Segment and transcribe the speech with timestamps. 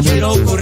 [0.00, 0.44] quiero.
[0.44, 0.61] Correr,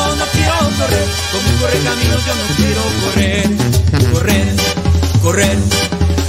[0.81, 1.07] correr.
[1.31, 3.45] Como corre camino yo no quiero correr.
[4.13, 4.47] Correr,
[5.21, 5.57] correr,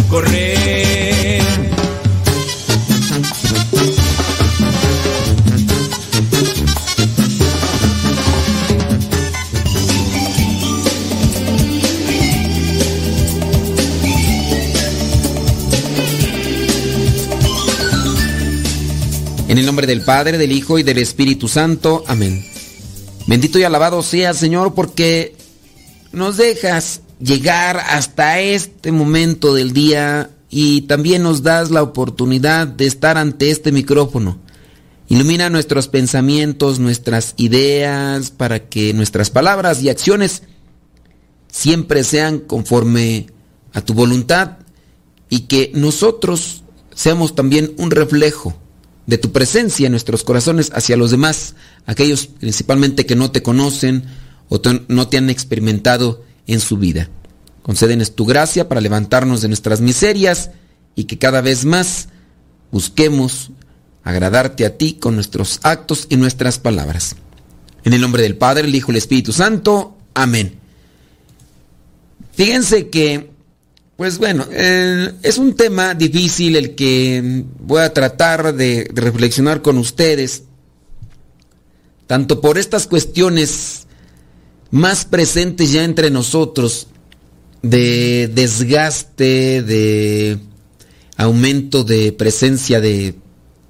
[0.08, 1.42] correr.
[19.48, 22.04] En el nombre del Padre, del Hijo y del Espíritu Santo.
[22.06, 22.51] Amén.
[23.32, 25.34] Bendito y alabado sea, Señor, porque
[26.12, 32.84] nos dejas llegar hasta este momento del día y también nos das la oportunidad de
[32.84, 34.36] estar ante este micrófono.
[35.08, 40.42] Ilumina nuestros pensamientos, nuestras ideas, para que nuestras palabras y acciones
[41.50, 43.28] siempre sean conforme
[43.72, 44.58] a tu voluntad
[45.30, 48.54] y que nosotros seamos también un reflejo
[49.06, 51.54] de tu presencia en nuestros corazones hacia los demás,
[51.86, 54.04] aquellos principalmente que no te conocen
[54.48, 57.08] o no te han experimentado en su vida.
[57.62, 60.50] Concédenos tu gracia para levantarnos de nuestras miserias
[60.94, 62.08] y que cada vez más
[62.70, 63.50] busquemos
[64.04, 67.16] agradarte a ti con nuestros actos y nuestras palabras.
[67.84, 69.96] En el nombre del Padre, el Hijo y el Espíritu Santo.
[70.14, 70.58] Amén.
[72.32, 73.30] Fíjense que,
[73.96, 80.44] pues bueno, es un tema difícil el que voy a tratar de, reflexionar con ustedes,
[82.06, 83.86] tanto por estas cuestiones
[84.70, 86.88] más presentes ya entre nosotros,
[87.62, 90.38] de desgaste, de
[91.16, 93.14] aumento de presencia de,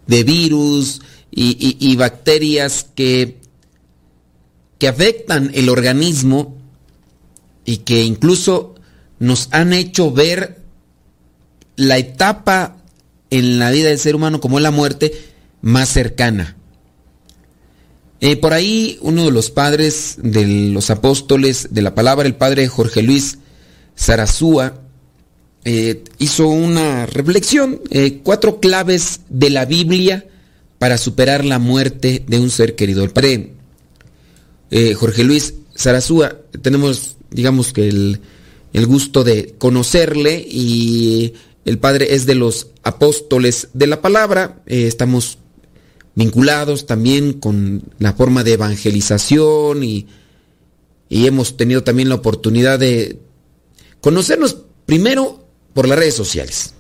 [0.07, 3.39] de virus y, y- y bacterias que,
[4.79, 6.57] que afectan el organismo
[7.67, 8.72] y que incluso
[9.23, 10.59] nos han hecho ver
[11.77, 12.79] la etapa
[13.31, 15.13] en la vida del ser humano como la muerte
[15.61, 16.57] más cercana.
[18.21, 22.67] Eh, por ahí uno de los padres de los apóstoles de la palabra, el padre
[22.67, 23.39] Jorge Luis
[23.95, 24.81] Sarazúa,
[25.65, 30.27] eh, hizo una reflexión, eh, cuatro claves de la Biblia
[30.81, 33.05] para superar la muerte de un ser querido.
[33.05, 33.53] El padre
[34.97, 38.21] Jorge Luis Sarazúa, tenemos, digamos que el,
[38.73, 41.35] el gusto de conocerle y
[41.65, 45.39] el padre es de los apóstoles de la palabra, eh, estamos
[46.15, 50.07] vinculados también con la forma de evangelización y,
[51.09, 53.19] y hemos tenido también la oportunidad de
[54.01, 56.75] conocernos primero por las redes sociales.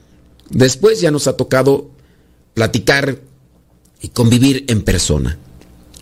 [0.51, 1.91] Después ya nos ha tocado
[2.55, 3.21] platicar
[4.03, 5.39] y convivir en persona.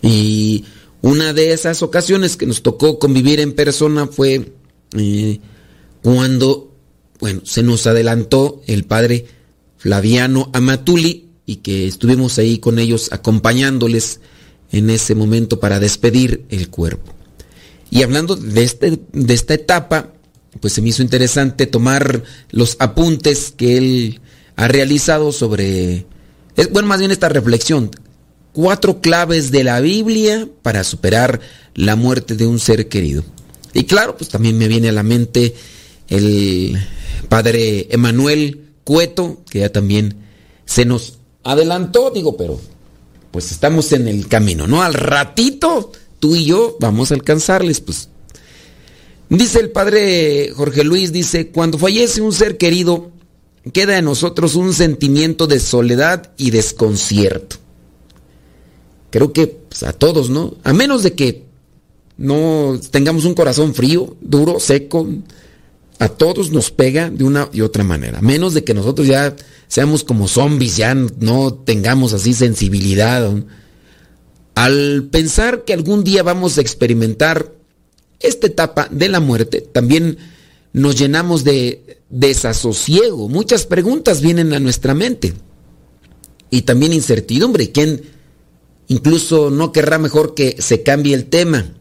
[0.01, 0.65] Y
[1.01, 4.51] una de esas ocasiones que nos tocó convivir en persona fue
[4.97, 5.39] eh,
[6.01, 6.75] cuando,
[7.19, 9.25] bueno, se nos adelantó el padre
[9.77, 14.19] Flaviano Amatuli y que estuvimos ahí con ellos acompañándoles
[14.71, 17.13] en ese momento para despedir el cuerpo.
[17.89, 20.13] Y hablando de, este, de esta etapa,
[20.59, 24.21] pues se me hizo interesante tomar los apuntes que él
[24.55, 26.05] ha realizado sobre,
[26.71, 27.91] bueno, más bien esta reflexión,
[28.53, 31.39] cuatro claves de la Biblia para superar
[31.75, 33.23] la muerte de un ser querido.
[33.73, 35.55] Y claro, pues también me viene a la mente
[36.11, 36.77] el
[37.29, 40.17] padre Emanuel Cueto, que ya también
[40.65, 42.59] se nos adelantó, digo, pero
[43.31, 44.83] pues estamos en el camino, ¿no?
[44.83, 48.09] Al ratito tú y yo vamos a alcanzarles, pues.
[49.29, 53.11] Dice el padre Jorge Luis, dice, cuando fallece un ser querido,
[53.71, 57.55] queda en nosotros un sentimiento de soledad y desconcierto.
[59.11, 60.57] Creo que pues, a todos, ¿no?
[60.65, 61.45] A menos de que
[62.17, 65.07] no tengamos un corazón frío, duro, seco,
[66.01, 68.21] a todos nos pega de una y otra manera.
[68.21, 69.35] Menos de que nosotros ya
[69.67, 73.31] seamos como zombies, ya no tengamos así sensibilidad.
[74.55, 77.53] Al pensar que algún día vamos a experimentar
[78.19, 80.17] esta etapa de la muerte, también
[80.73, 83.29] nos llenamos de desasosiego.
[83.29, 85.35] Muchas preguntas vienen a nuestra mente.
[86.49, 87.71] Y también incertidumbre.
[87.71, 88.01] ¿Quién
[88.87, 91.75] incluso no querrá mejor que se cambie el tema?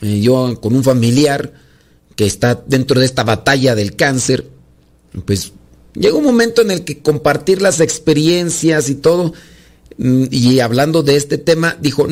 [0.00, 1.67] Eh, yo con un familiar
[2.18, 4.44] que está dentro de esta batalla del cáncer,
[5.24, 5.52] pues
[5.94, 9.32] llega un momento en el que compartir las experiencias y todo,
[9.98, 12.06] Mm, y hablando de este tema, dijo,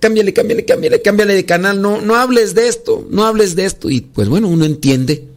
[0.00, 3.88] cámbiale, cámbiale, cámbiale, cámbiale de canal, no, no hables de esto, no hables de esto.
[3.88, 5.28] Y pues bueno, uno entiende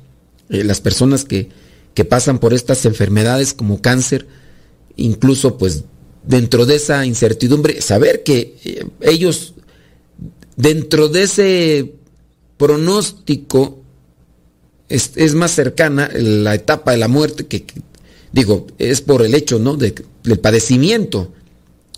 [0.50, 1.50] eh, las personas que,
[1.94, 4.28] que pasan por estas enfermedades como cáncer,
[4.96, 5.84] incluso pues
[6.24, 9.54] dentro de esa incertidumbre, saber que eh, ellos,
[10.56, 11.94] dentro de ese
[12.58, 13.77] pronóstico,
[14.90, 17.66] es, es, más cercana la etapa de la muerte que,
[18.32, 19.76] digo, es por el hecho, ¿no?
[19.76, 19.94] De,
[20.24, 21.34] del padecimiento.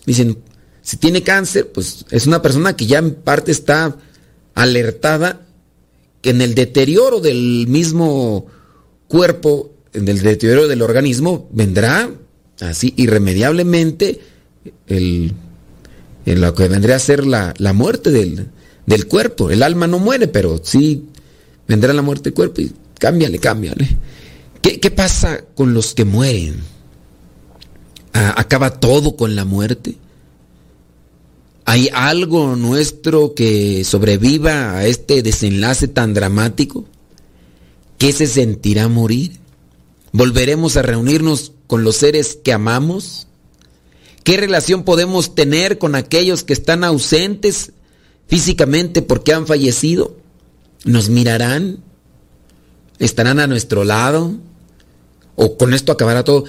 [0.06, 0.38] Dicen,
[0.82, 3.96] si tiene cáncer, pues es una persona que ya en parte está
[4.54, 5.46] alertada
[6.20, 8.46] que en el deterioro del mismo
[9.08, 12.10] cuerpo, en el deterioro del organismo, vendrá
[12.60, 14.20] así irremediablemente
[14.86, 15.32] el,
[16.26, 18.48] lo que vendría a ser la, muerte del,
[18.86, 19.50] del, cuerpo.
[19.50, 21.06] El alma no muere, pero sí
[21.70, 23.96] vendrá la muerte del cuerpo y cámbiale, cámbiale.
[24.60, 26.56] ¿Qué, qué pasa con los que mueren?
[28.12, 29.94] acaba todo con la muerte?
[31.64, 36.86] ¿Hay algo nuestro que sobreviva a este desenlace tan dramático?
[37.98, 39.38] ¿Qué se sentirá morir?
[40.10, 43.28] ¿Volveremos a reunirnos con los seres que amamos?
[44.24, 47.72] ¿Qué relación podemos tener con aquellos que están ausentes
[48.26, 50.16] físicamente porque han fallecido?
[50.84, 51.78] ¿Nos mirarán?
[52.98, 54.34] ¿Estarán a nuestro lado?
[55.36, 56.44] ¿O con esto acabará todo?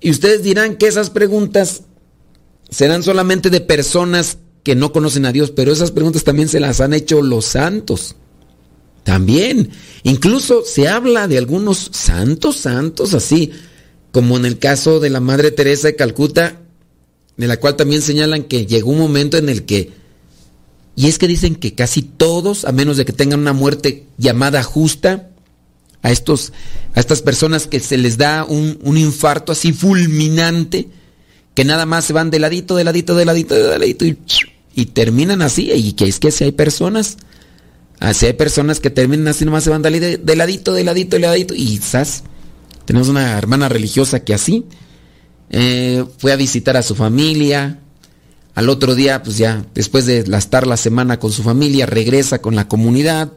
[0.00, 1.82] Y ustedes dirán que esas preguntas
[2.70, 6.80] serán solamente de personas que no conocen a Dios, pero esas preguntas también se las
[6.80, 8.16] han hecho los santos.
[9.02, 9.70] También.
[10.02, 13.52] Incluso se habla de algunos santos, santos así,
[14.12, 16.60] como en el caso de la Madre Teresa de Calcuta,
[17.36, 19.92] de la cual también señalan que llegó un momento en el que,
[20.98, 24.64] y es que dicen que casi todos, a menos de que tengan una muerte llamada
[24.64, 25.28] justa,
[26.02, 26.52] a, estos,
[26.92, 30.88] a estas personas que se les da un, infarto así fulminante,
[31.54, 34.18] que nada más se van de ladito, de ladito, de ladito, de ladito y,
[34.74, 35.70] y terminan así.
[35.70, 37.16] Y que es que si hay personas,
[38.00, 40.24] así hay personas que terminan así, nomás se van de, ladito,
[40.72, 41.54] de ladito, de ladito.
[41.54, 42.24] Y quizás
[42.86, 44.64] tenemos una hermana religiosa que así
[45.50, 47.82] eh, fue a visitar a su familia.
[48.58, 52.56] Al otro día, pues ya, después de estar la semana con su familia, regresa con
[52.56, 53.30] la comunidad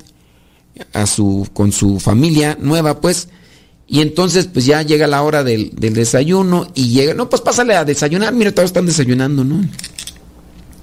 [0.93, 3.27] a su, con su familia nueva, pues.
[3.85, 7.85] Y entonces, pues ya llega la hora del, desayuno y llega, no, pues pásale a
[7.85, 9.63] desayunar, mira, todos están desayunando, ¿no?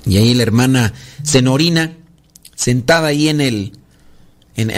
[0.07, 1.97] Y ahí la hermana Senorina,
[2.54, 3.73] sentada ahí en el,
[4.54, 4.71] en,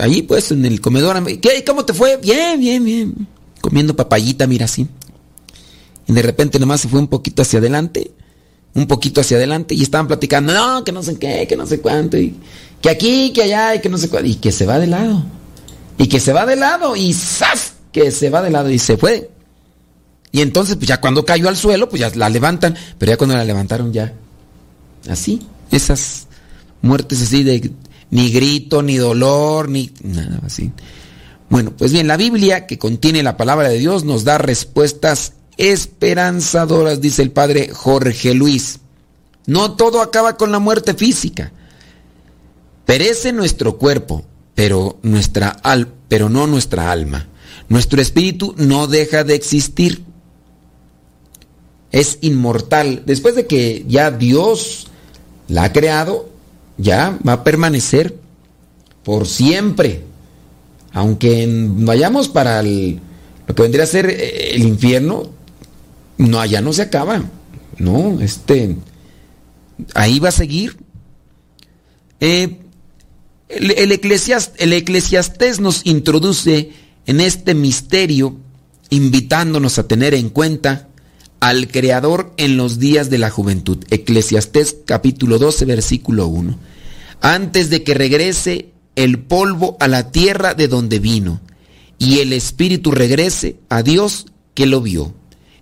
[0.00, 1.62] ahí pues, en el comedor, ¿qué?
[1.62, 2.16] ¿Cómo te fue?
[2.16, 3.28] Bien, bien, bien.
[3.60, 4.88] Comiendo papayita, mira así.
[6.08, 8.10] Y de repente nomás se fue un poquito hacia adelante,
[8.74, 11.80] un poquito hacia adelante, y estaban platicando, no, que no sé qué, que no sé
[11.80, 12.18] cuánto.
[12.18, 12.34] Y,
[12.80, 15.24] que aquí, que allá, y que no sé cuál, y que se va de lado.
[15.96, 17.74] Y que se va de lado, y ¡zas!
[17.94, 19.30] que se va de lado y se fue.
[20.32, 23.36] Y entonces, pues ya cuando cayó al suelo, pues ya la levantan, pero ya cuando
[23.36, 24.12] la levantaron ya,
[25.08, 25.40] así,
[25.70, 26.26] esas
[26.82, 27.70] muertes así de
[28.10, 30.72] ni grito, ni dolor, ni nada así.
[31.48, 37.00] Bueno, pues bien, la Biblia que contiene la palabra de Dios nos da respuestas esperanzadoras,
[37.00, 38.80] dice el padre Jorge Luis.
[39.46, 41.52] No todo acaba con la muerte física.
[42.86, 47.28] Perece nuestro cuerpo, pero, nuestra al, pero no nuestra alma.
[47.68, 50.04] Nuestro espíritu no deja de existir.
[51.92, 53.02] Es inmortal.
[53.06, 54.88] Después de que ya Dios
[55.48, 56.28] la ha creado,
[56.76, 58.16] ya va a permanecer
[59.02, 60.02] por siempre.
[60.92, 65.33] Aunque vayamos para lo que vendría a ser el infierno,
[66.18, 67.22] no, allá no se acaba.
[67.78, 68.76] No, este,
[69.94, 70.76] ahí va a seguir.
[72.20, 72.60] Eh,
[73.48, 76.72] el, el, el eclesiastés nos introduce
[77.06, 78.36] en este misterio,
[78.90, 80.88] invitándonos a tener en cuenta
[81.40, 83.84] al Creador en los días de la juventud.
[83.90, 86.58] Eclesiastés capítulo 12, versículo 1.
[87.20, 91.40] Antes de que regrese el polvo a la tierra de donde vino,
[91.98, 95.14] y el espíritu regrese a Dios que lo vio.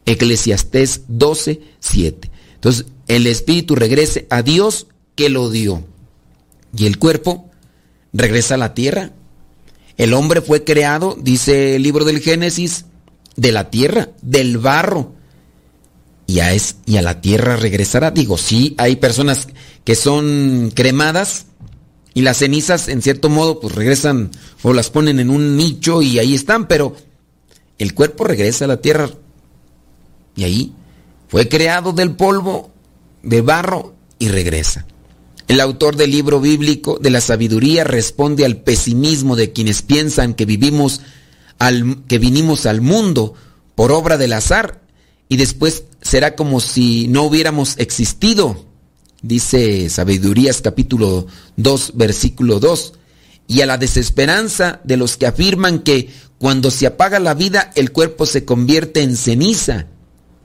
[0.07, 2.31] Eclesiastés 12, 7.
[2.55, 5.85] Entonces, el espíritu regrese a Dios que lo dio.
[6.77, 7.51] Y el cuerpo
[8.13, 9.13] regresa a la tierra.
[9.97, 12.87] El hombre fue creado, dice el libro del Génesis,
[13.37, 15.13] de la tierra, del barro.
[16.27, 18.11] Y a, es, y a la tierra regresará.
[18.11, 19.49] Digo, sí, hay personas
[19.85, 21.47] que son cremadas
[22.15, 24.31] y las cenizas, en cierto modo, pues regresan
[24.63, 26.95] o las ponen en un nicho y ahí están, pero
[27.79, 29.11] el cuerpo regresa a la tierra.
[30.37, 30.73] Y ahí
[31.29, 32.71] fue creado del polvo,
[33.23, 34.87] de barro y regresa.
[35.49, 40.47] El autor del libro bíblico de la sabiduría responde al pesimismo de quienes piensan que
[40.47, 41.01] vivimos
[41.59, 43.35] al, que vinimos al mundo
[43.75, 44.83] por obra del azar
[45.29, 48.73] y después será como si no hubiéramos existido
[49.23, 52.95] dice Sabidurías capítulo 2, versículo 2,
[53.47, 57.93] y a la desesperanza de los que afirman que cuando se apaga la vida el
[57.93, 59.87] cuerpo se convierte en ceniza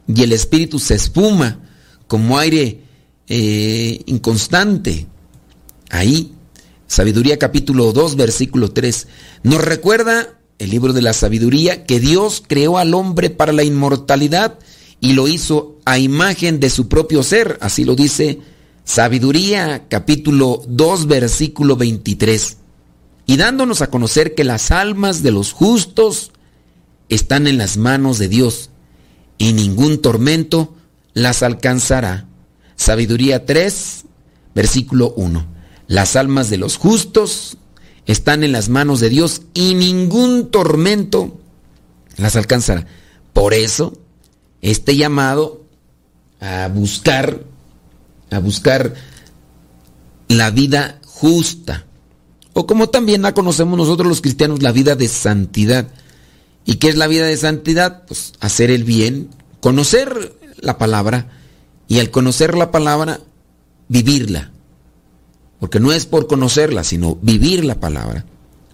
[0.07, 1.59] y el espíritu se espuma
[2.07, 2.81] como aire
[3.27, 5.07] eh, inconstante.
[5.89, 6.33] Ahí,
[6.87, 9.07] Sabiduría capítulo 2, versículo 3,
[9.43, 14.57] nos recuerda el libro de la sabiduría que Dios creó al hombre para la inmortalidad
[14.99, 18.39] y lo hizo a imagen de su propio ser, así lo dice
[18.83, 22.57] Sabiduría capítulo 2 versículo 23.
[23.25, 26.31] Y dándonos a conocer que las almas de los justos
[27.09, 28.69] están en las manos de Dios
[29.37, 30.75] y ningún tormento
[31.13, 32.25] las alcanzará.
[32.75, 34.05] Sabiduría 3
[34.55, 35.45] versículo 1.
[35.87, 37.57] Las almas de los justos
[38.07, 41.39] están en las manos de Dios y ningún tormento
[42.17, 42.87] las alcanzará.
[43.33, 43.93] Por eso,
[44.61, 45.63] este llamado
[46.39, 47.43] a buscar
[48.31, 48.93] a buscar
[50.27, 51.85] la vida justa.
[52.53, 55.87] O como también la conocemos nosotros los cristianos, la vida de santidad.
[56.67, 58.03] ¿Y qué es la vida de santidad?
[58.05, 59.29] Pues hacer el bien,
[59.61, 61.29] conocer la palabra
[61.87, 63.21] y al conocer la palabra,
[63.87, 64.51] vivirla.
[65.61, 68.25] Porque no es por conocerla, sino vivir la palabra.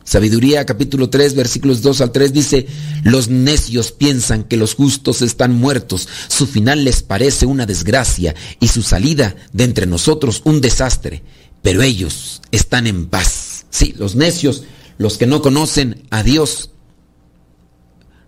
[0.03, 2.65] Sabiduría capítulo 3 versículos 2 al 3 dice,
[3.03, 8.69] los necios piensan que los justos están muertos, su final les parece una desgracia y
[8.69, 11.21] su salida de entre nosotros un desastre,
[11.61, 13.65] pero ellos están en paz.
[13.69, 14.63] Sí, los necios,
[14.97, 16.71] los que no conocen a Dios.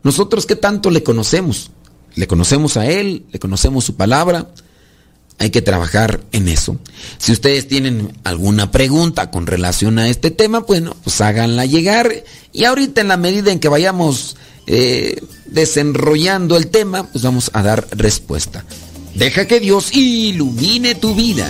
[0.05, 1.71] Nosotros qué tanto le conocemos?
[2.13, 4.51] Le conocemos a Él, le conocemos su palabra,
[5.39, 6.77] hay que trabajar en eso.
[7.17, 12.23] Si ustedes tienen alguna pregunta con relación a este tema, bueno, pues háganla llegar.
[12.53, 17.63] Y ahorita en la medida en que vayamos eh, desenrollando el tema, pues vamos a
[17.63, 18.63] dar respuesta.
[19.15, 21.49] Deja que Dios ilumine tu vida.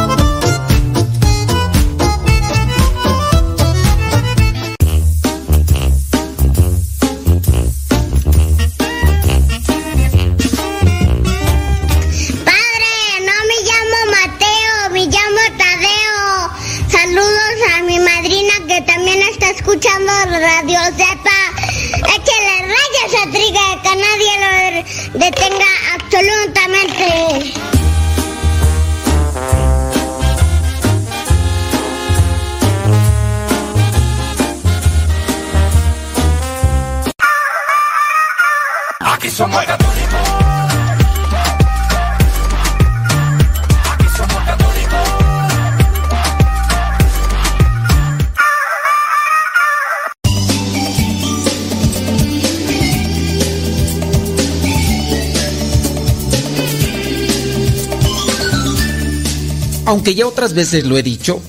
[59.91, 61.41] Aunque ya otras veces lo he dicho,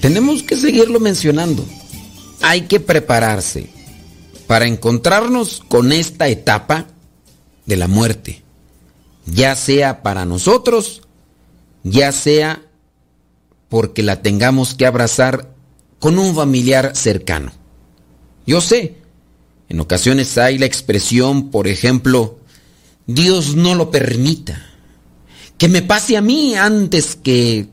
[0.00, 1.64] tenemos que seguirlo mencionando.
[2.40, 3.70] Hay que prepararse
[4.48, 6.88] para encontrarnos con esta etapa
[7.66, 8.42] de la muerte,
[9.26, 11.02] ya sea para nosotros,
[11.84, 12.62] ya sea
[13.68, 15.54] porque la tengamos que abrazar
[16.00, 17.52] con un familiar cercano.
[18.44, 18.96] Yo sé,
[19.68, 22.40] en ocasiones hay la expresión, por ejemplo,
[23.06, 24.69] Dios no lo permita,
[25.60, 27.68] que me pase a mí antes que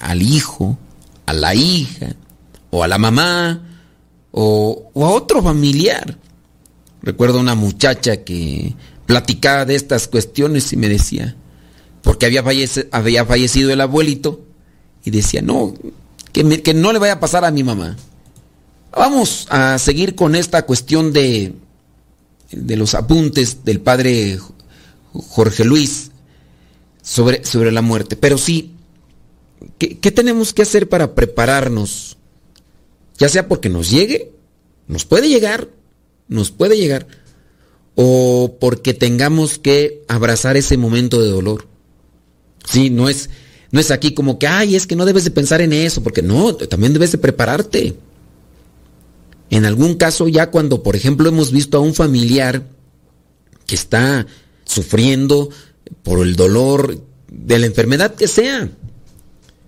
[0.00, 0.76] al hijo,
[1.24, 2.14] a la hija,
[2.68, 3.70] o a la mamá,
[4.32, 6.18] o, a otro familiar.
[7.00, 8.74] Recuerdo una muchacha que
[9.06, 11.34] platicaba de estas cuestiones y me decía,
[12.02, 12.42] porque había,
[13.24, 14.44] fallecido el abuelito,
[15.02, 15.72] y decía, no,
[16.32, 17.96] que, que no le vaya a pasar a mi mamá.
[18.94, 21.54] Vamos a seguir con esta cuestión de,
[22.50, 24.38] de los apuntes del padre
[25.14, 26.11] Jorge Luis
[27.02, 28.16] sobre, sobre la muerte.
[28.16, 28.72] Pero sí,
[29.78, 32.16] ¿qué, ¿qué, tenemos que hacer para prepararnos?
[33.18, 34.32] Ya sea porque nos llegue,
[34.86, 35.68] nos puede llegar,
[36.28, 37.06] nos puede llegar,
[37.94, 41.68] o porque tengamos que abrazar ese momento de dolor.
[42.64, 43.28] Sí, no es,
[43.70, 46.22] no es aquí como que, ay, es que no debes de pensar en eso, porque
[46.22, 47.96] no, también debes de prepararte.
[49.50, 52.62] En algún caso ya cuando, por ejemplo, hemos visto a un familiar
[53.66, 54.26] que está
[54.64, 55.50] sufriendo
[56.02, 56.98] por el dolor
[57.30, 58.68] de la enfermedad que sea.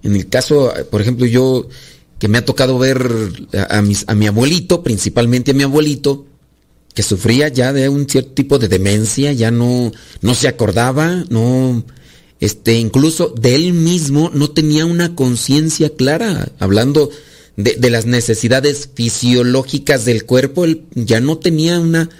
[0.03, 1.69] En el caso, por ejemplo, yo
[2.19, 3.07] que me ha tocado ver
[3.71, 6.27] a, mis, a mi abuelito, principalmente a mi abuelito,
[6.95, 11.85] que sufría ya de un cierto tipo de demencia, ya no, no se acordaba, no,
[12.41, 17.11] este, incluso de él mismo no tenía una conciencia clara, hablando
[17.57, 22.11] de, de, las necesidades fisiológicas del cuerpo, él ya no tenía una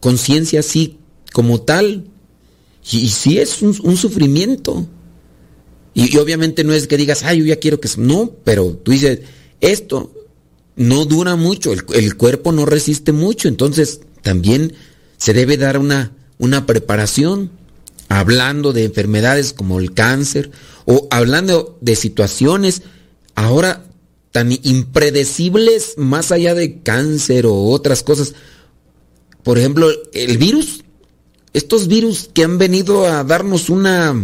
[0.00, 0.98] conciencia así
[1.32, 2.04] como tal.
[2.90, 4.86] Y, sí es un, sufrimiento.
[5.94, 7.88] Y, obviamente no es que digas, ay, yo ya quiero que...
[7.98, 9.20] No, pero tú dices,
[9.60, 10.12] esto
[10.76, 14.74] no dura mucho, el, cuerpo no resiste mucho, entonces también
[15.16, 17.50] se debe dar una, una preparación,
[18.08, 20.52] hablando de enfermedades como el cáncer,
[20.86, 22.82] o hablando de situaciones
[23.34, 23.84] ahora
[24.30, 28.34] tan impredecibles más allá de cáncer o otras cosas.
[29.42, 30.84] Por ejemplo, el virus
[31.52, 34.14] estos virus que han venido a darnos una,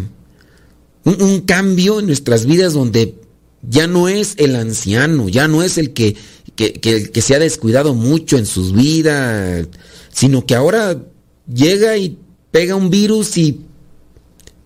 [1.04, 3.14] un, cambio en nuestras vidas donde
[3.62, 6.16] ya no es el anciano, ya no es el que,
[6.54, 9.66] que, se ha descuidado mucho en sus vidas,
[10.12, 11.02] sino que ahora
[11.52, 12.18] llega y
[12.50, 13.60] pega un virus y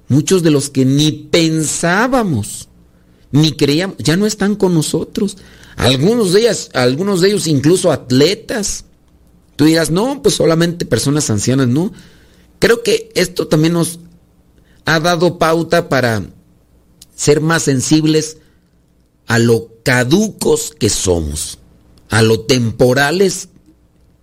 [0.08, 2.68] muchos de los que ni pensábamos,
[3.30, 5.36] ni creíamos, ya no están con nosotros.
[5.76, 8.84] Algunos de ellas, algunos de ellos incluso atletas.
[9.54, 11.92] Tú dirás, no, pues solamente personas ancianas, no.
[12.58, 14.00] Creo que esto también nos
[14.84, 16.24] ha dado pauta para
[17.14, 18.38] ser más sensibles
[19.26, 21.58] a lo caducos que somos,
[22.08, 23.48] a lo temporales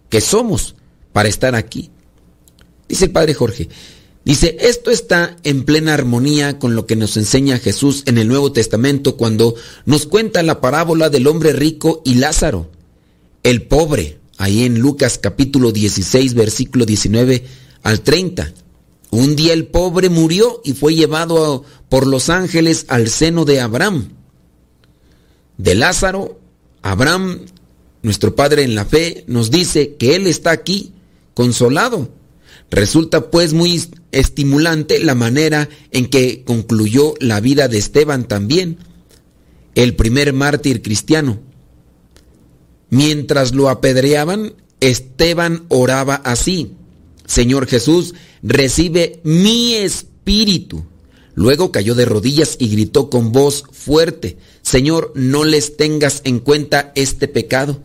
[0.10, 0.76] que somos
[1.14, 1.92] para estar aquí.
[2.90, 3.70] Dice el Padre Jorge,
[4.24, 8.52] dice, esto está en plena armonía con lo que nos enseña Jesús en el Nuevo
[8.52, 12.70] Testamento cuando nos cuenta la parábola del hombre rico y Lázaro,
[13.44, 18.52] el pobre, ahí en Lucas capítulo 16, versículo 19 al 30.
[19.12, 24.10] Un día el pobre murió y fue llevado por los ángeles al seno de Abraham.
[25.60, 26.40] De Lázaro,
[26.82, 27.42] Abraham,
[28.02, 30.94] nuestro padre en la fe, nos dice que él está aquí,
[31.36, 32.10] consolado.
[32.72, 38.80] Resulta pues muy estimulante la manera en que concluyó la vida de Esteban también,
[39.76, 41.38] el primer mártir cristiano.
[42.90, 46.72] Mientras lo apedreaban, Esteban oraba así.
[47.26, 50.86] Señor Jesús, recibe mi espíritu.
[51.34, 56.92] Luego cayó de rodillas y gritó con voz fuerte, Señor, no les tengas en cuenta
[56.96, 57.82] este pecado.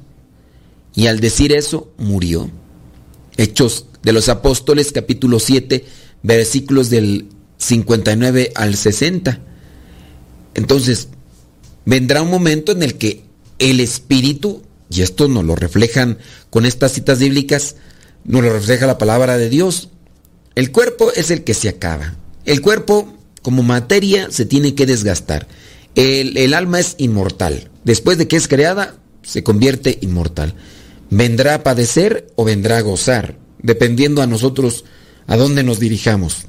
[0.95, 2.51] Y al decir eso, murió.
[3.37, 5.85] Hechos de los Apóstoles capítulo 7,
[6.23, 7.27] versículos del
[7.59, 9.41] 59 al 60.
[10.55, 11.09] Entonces,
[11.85, 13.25] vendrá un momento en el que
[13.59, 16.19] el espíritu, y esto nos lo reflejan
[16.51, 17.77] con estas citas bíblicas,
[18.25, 19.89] nos lo refleja la palabra de Dios.
[20.55, 22.17] El cuerpo es el que se acaba.
[22.45, 25.47] El cuerpo, como materia, se tiene que desgastar.
[25.95, 27.71] El, alma es inmortal.
[27.85, 30.55] Después de que es creada, se convierte inmortal.
[31.11, 34.85] Vendrá a padecer o vendrá a gozar, dependiendo a nosotros
[35.27, 36.47] a dónde nos dirijamos.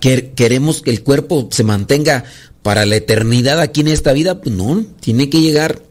[0.00, 2.24] ¿Queremos que el cuerpo se mantenga
[2.62, 4.40] para la eternidad aquí en esta vida?
[4.40, 5.82] Pues no, tiene que llegar.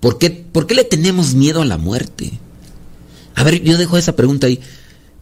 [0.00, 2.38] ¿Por qué, ¿Por qué le tenemos miedo a la muerte?
[3.34, 4.60] A ver, yo dejo esa pregunta ahí.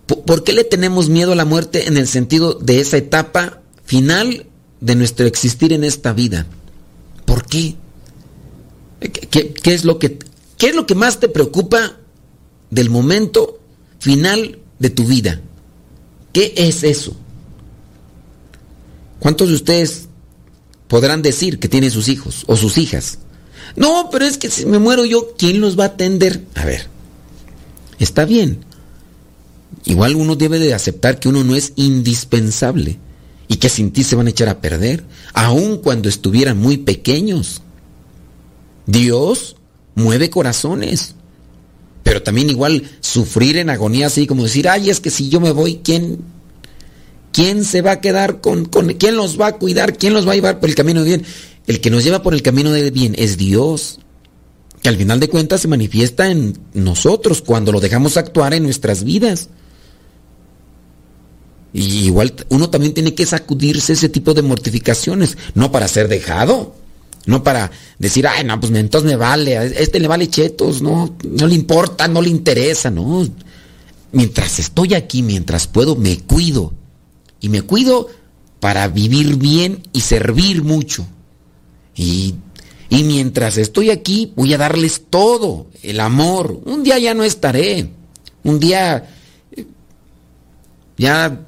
[0.07, 4.47] ¿Por qué le tenemos miedo a la muerte en el sentido de esa etapa final
[4.83, 6.47] de nuestro existir en esta vida.
[7.25, 7.77] ¿Por qué?
[9.01, 10.19] ¿Qué, es, lo que,
[10.59, 11.99] qué es lo que más te preocupa
[12.71, 13.61] del momento
[14.01, 15.41] final de tu vida?
[16.33, 17.17] ¿Qué es eso?
[19.21, 20.09] ¿Cuántos de ustedes
[20.89, 23.19] podrán decir que tienen sus hijos o sus hijas?
[23.77, 26.43] No, pero es que si me muero yo, ¿quién los va a atender?
[26.57, 26.89] A ver,
[28.05, 28.65] está bien.
[29.85, 32.99] Igual uno debe de aceptar que uno no es indispensable
[33.49, 37.63] y que sin ti se van a echar a perder, aun cuando estuvieran muy pequeños.
[38.87, 39.57] Dios
[39.95, 41.15] mueve corazones,
[42.03, 45.53] pero también igual sufrir en agonía así como decir, ay, es que si yo me
[45.53, 46.21] voy, ¿quién,
[47.33, 50.33] quién se va a quedar con, con, quién los va a cuidar, quién los va
[50.33, 51.27] a llevar por el camino de bien?
[51.67, 54.01] El que nos lleva por el camino de bien es Dios,
[54.83, 59.05] que al final de cuentas se manifiesta en nosotros cuando lo dejamos actuar en nuestras
[59.05, 59.49] vidas.
[61.73, 66.75] Y igual uno también tiene que sacudirse ese tipo de mortificaciones, no para ser dejado,
[67.27, 71.17] no para decir, ay, no, pues entonces me vale, a este le vale chetos, no,
[71.23, 73.27] no le importa, no le interesa, no.
[74.11, 76.75] Mientras estoy aquí, mientras puedo, me cuido.
[77.41, 78.09] Y me cuido
[78.61, 81.07] para vivir bien y servir mucho.
[81.95, 82.35] Y,
[82.93, 86.61] y mientras estoy aquí, voy a darles todo, el amor.
[86.67, 87.89] Un día ya no estaré.
[88.45, 89.09] Un día
[90.99, 91.41] ya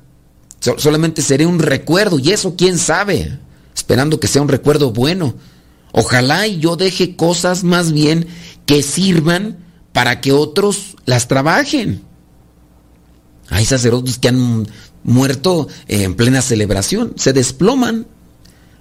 [0.78, 3.38] solamente seré un recuerdo y eso quién sabe,
[3.76, 5.34] esperando que sea un recuerdo bueno.
[5.92, 8.26] Ojalá y yo deje cosas más bien
[8.64, 9.58] que sirvan
[9.92, 12.00] para que otros las trabajen.
[13.50, 14.66] Hay sacerdotes que han
[15.02, 18.06] muerto en plena celebración, se desploman.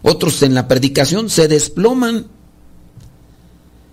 [0.02, 2.28] Otros en la predicación se desploman.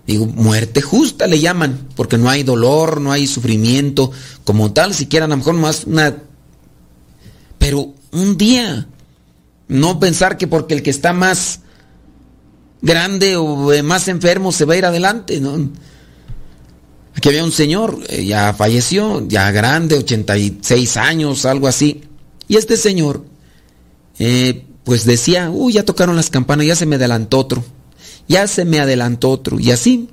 [0.07, 4.11] Digo, muerte justa le llaman, porque no hay dolor, no hay sufrimiento
[4.43, 6.17] como tal, siquiera a lo mejor más una
[7.61, 8.87] pero un día.
[9.67, 11.59] No pensar que porque el que está más
[12.81, 15.69] grande o eh, más enfermo se va a ir adelante, ¿no?
[17.15, 22.01] Aquí había un señor, eh, ya falleció, ya grande, 86 años, algo así.
[22.47, 23.23] Y este señor,
[24.17, 27.63] eh, pues decía, uy, ya tocaron las campanas, ya se me adelantó otro,
[28.31, 29.59] ya se me adelantó otro.
[29.59, 30.09] Y así,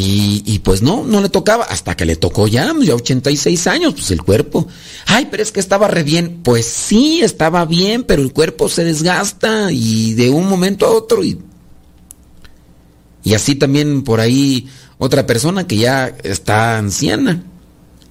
[0.00, 4.10] y, pues no, no le tocaba, hasta que le tocó ya, ya 86 años, pues
[4.12, 4.68] el cuerpo.
[5.06, 6.40] Ay, pero es que estaba re bien.
[6.44, 11.24] Pues sí, estaba bien, pero el cuerpo se desgasta y de un momento a otro.
[11.24, 11.40] Y,
[13.24, 17.42] y así también por ahí otra persona que ya está anciana.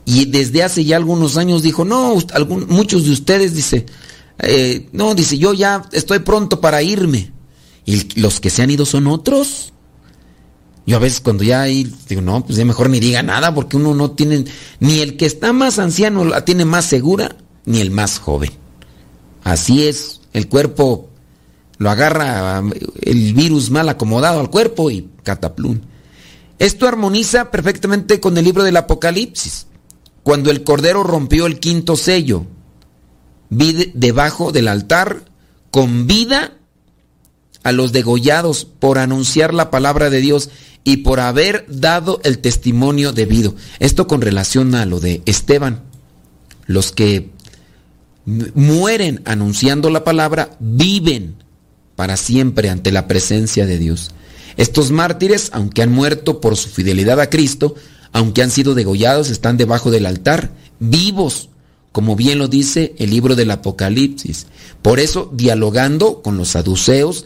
[0.06, 2.16] Y desde hace ya algunos años dijo, no,
[2.68, 3.86] muchos de ustedes, dice,
[4.40, 7.32] eh, no, dice, yo ya estoy pronto para irme.
[7.88, 9.72] Y los que se han ido son otros.
[10.86, 13.78] Yo a veces cuando ya ahí digo, no, pues ya mejor ni diga nada porque
[13.78, 14.44] uno no tiene,
[14.80, 18.52] ni el que está más anciano la tiene más segura, ni el más joven.
[19.44, 21.10] Así es, el cuerpo
[21.78, 22.62] lo agarra
[23.02, 25.80] el virus mal acomodado al cuerpo y cataplum.
[26.60, 29.68] Esto armoniza perfectamente con el libro del Apocalipsis.
[30.24, 32.46] Cuando el Cordero rompió el quinto sello,
[33.50, 35.24] vi debajo del altar
[35.72, 36.58] con vida
[37.68, 40.50] a los degollados por anunciar la palabra de Dios
[40.86, 43.56] y por haber dado el testimonio debido.
[43.80, 45.84] Esto con relación a lo de Esteban.
[46.66, 47.30] Los que
[48.26, 51.36] mueren anunciando la palabra viven
[51.98, 54.12] para siempre ante la presencia de Dios.
[54.56, 57.76] Estos mártires, aunque han muerto por su fidelidad a Cristo,
[58.14, 61.50] aunque han sido degollados, están debajo del altar, vivos,
[61.92, 64.48] como bien lo dice el libro del Apocalipsis.
[64.82, 67.26] Por eso, dialogando con los saduceos,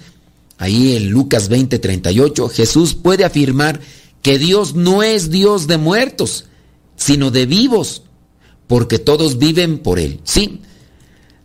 [0.61, 3.81] ahí en Lucas 20:38, Jesús puede afirmar
[4.21, 6.45] que Dios no es Dios de muertos,
[6.95, 8.03] sino de vivos,
[8.67, 10.19] porque todos viven por Él.
[10.23, 10.61] Sí,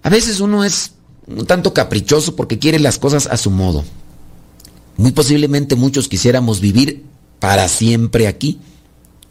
[0.02, 0.92] a veces uno es
[1.26, 3.84] un tanto caprichoso porque quiere las cosas a su modo.
[4.98, 7.02] Muy posiblemente muchos quisiéramos vivir
[7.40, 8.58] para siempre aquí,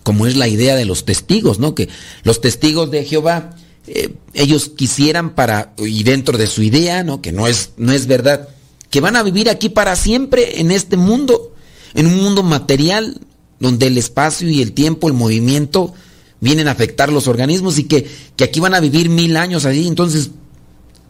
[0.02, 1.76] como es la idea de los testigos, ¿no?
[1.76, 1.90] Que
[2.24, 7.22] los testigos de Jehová, eh, ellos quisieran para, y dentro de su idea, ¿no?
[7.22, 8.50] Que no es, no es verdad,
[8.90, 11.54] que van a vivir aquí para siempre en este mundo,
[11.94, 13.20] en un mundo material,
[13.60, 15.94] donde el espacio y el tiempo, el movimiento,
[16.40, 18.08] vienen a afectar los organismos y que,
[18.44, 19.88] aquí van a vivir mil años allí.
[19.88, 20.32] Entonces,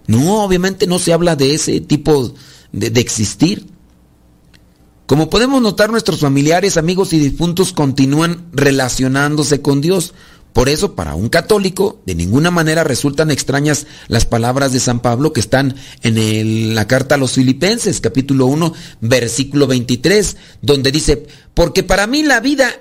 [0.08, 2.34] no, obviamente no se habla de ese tipo
[2.72, 3.66] de, de existir.
[5.06, 10.14] Como podemos notar, nuestros familiares, amigos y difuntos continúan relacionándose con Dios.
[10.56, 15.34] Por eso, para un católico, de ninguna manera resultan extrañas las palabras de San Pablo
[15.34, 21.84] que están en la carta a los Filipenses, capítulo 1, versículo 23, donde dice, porque
[21.84, 22.72] para mí la vida,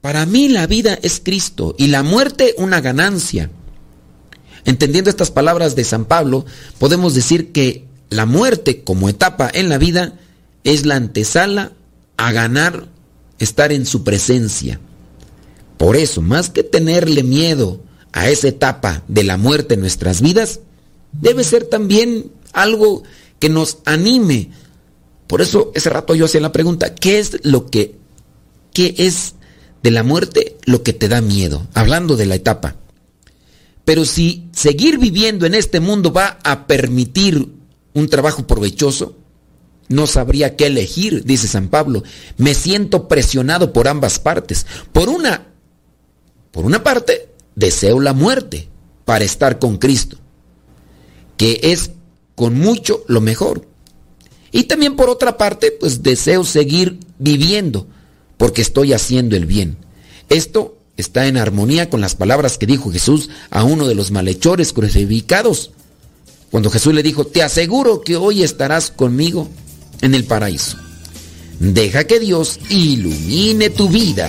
[0.00, 3.50] para mí la vida es Cristo y la muerte una ganancia.
[4.64, 6.44] Entendiendo estas palabras de San Pablo,
[6.80, 10.18] podemos decir que la muerte como etapa en la vida
[10.64, 11.70] es la antesala
[12.16, 12.88] a ganar
[13.38, 14.80] estar en su presencia.
[15.76, 17.82] Por eso, más que tenerle miedo
[18.12, 20.60] a esa etapa de la muerte en nuestras vidas,
[21.12, 23.02] debe ser también algo
[23.38, 24.50] que nos anime.
[25.26, 27.96] Por eso ese rato yo hacía la pregunta, ¿qué es lo que,
[28.72, 29.34] qué es
[29.82, 31.66] de la muerte lo que te da miedo?
[31.74, 32.76] Hablando de la etapa.
[33.84, 37.48] Pero si seguir viviendo en este mundo va a permitir
[37.94, 39.16] un trabajo provechoso,
[39.88, 42.02] no sabría qué elegir, dice San Pablo.
[42.36, 44.66] Me siento presionado por ambas partes.
[44.92, 45.51] Por una,
[46.52, 48.68] por una parte, deseo la muerte
[49.04, 50.18] para estar con Cristo,
[51.36, 51.90] que es
[52.36, 53.66] con mucho lo mejor.
[54.52, 57.86] Y también por otra parte, pues deseo seguir viviendo
[58.36, 59.78] porque estoy haciendo el bien.
[60.28, 64.72] Esto está en armonía con las palabras que dijo Jesús a uno de los malhechores
[64.72, 65.70] crucificados.
[66.50, 69.48] Cuando Jesús le dijo, te aseguro que hoy estarás conmigo
[70.02, 70.76] en el paraíso.
[71.58, 74.28] Deja que Dios ilumine tu vida.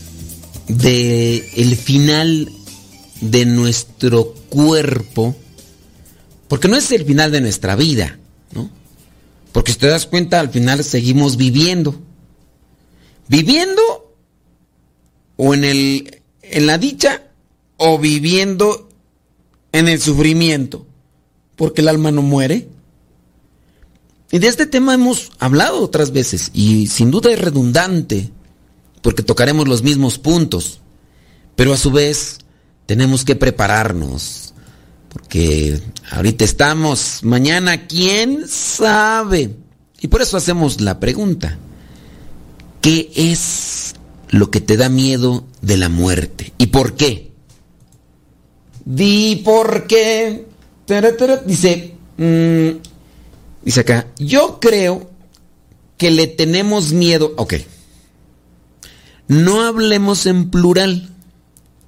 [0.77, 2.49] de el final
[3.19, 5.35] de nuestro cuerpo,
[6.47, 8.17] porque no es el final de nuestra vida,
[8.53, 8.69] ¿no?
[9.51, 11.99] Porque si te das cuenta, al final seguimos viviendo.
[13.27, 13.81] Viviendo
[15.37, 17.23] o en el en la dicha
[17.77, 18.89] o viviendo
[19.71, 20.85] en el sufrimiento,
[21.55, 22.67] porque el alma no muere.
[24.31, 28.31] Y de este tema hemos hablado otras veces y sin duda es redundante
[29.01, 30.79] porque tocaremos los mismos puntos,
[31.55, 32.37] pero a su vez
[32.85, 34.53] tenemos que prepararnos,
[35.09, 39.55] porque ahorita estamos, mañana quién sabe.
[39.99, 41.57] Y por eso hacemos la pregunta,
[42.81, 43.93] ¿qué es
[44.29, 46.53] lo que te da miedo de la muerte?
[46.57, 47.31] ¿Y por qué?
[48.85, 50.47] Di por qué.
[51.45, 52.69] Dice, mm,
[53.63, 55.09] dice acá, yo creo
[55.97, 57.53] que le tenemos miedo, ok
[59.31, 61.09] no hablemos en plural.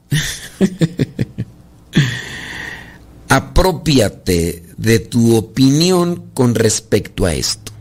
[3.27, 7.73] Apropiate de tu opinión con respecto a esto.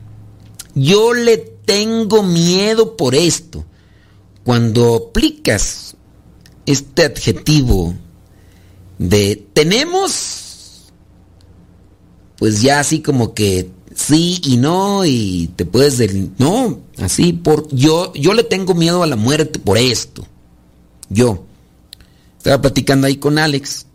[0.75, 3.65] Yo le tengo miedo por esto.
[4.43, 5.95] Cuando aplicas
[6.67, 7.95] este adjetivo
[8.99, 10.91] de tenemos,
[12.37, 17.69] pues ya así como que sí y no y te puedes del no, así por
[17.75, 20.27] yo yo le tengo miedo a la muerte por esto.
[21.09, 21.45] Yo
[22.39, 23.87] estaba platicando ahí con Alex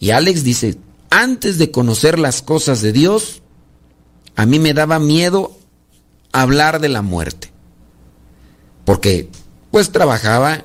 [0.00, 0.78] y Alex dice,
[1.10, 3.42] "Antes de conocer las cosas de Dios,
[4.36, 5.56] a mí me daba miedo
[6.32, 7.52] hablar de la muerte."
[8.84, 9.30] Porque
[9.70, 10.64] pues trabajaba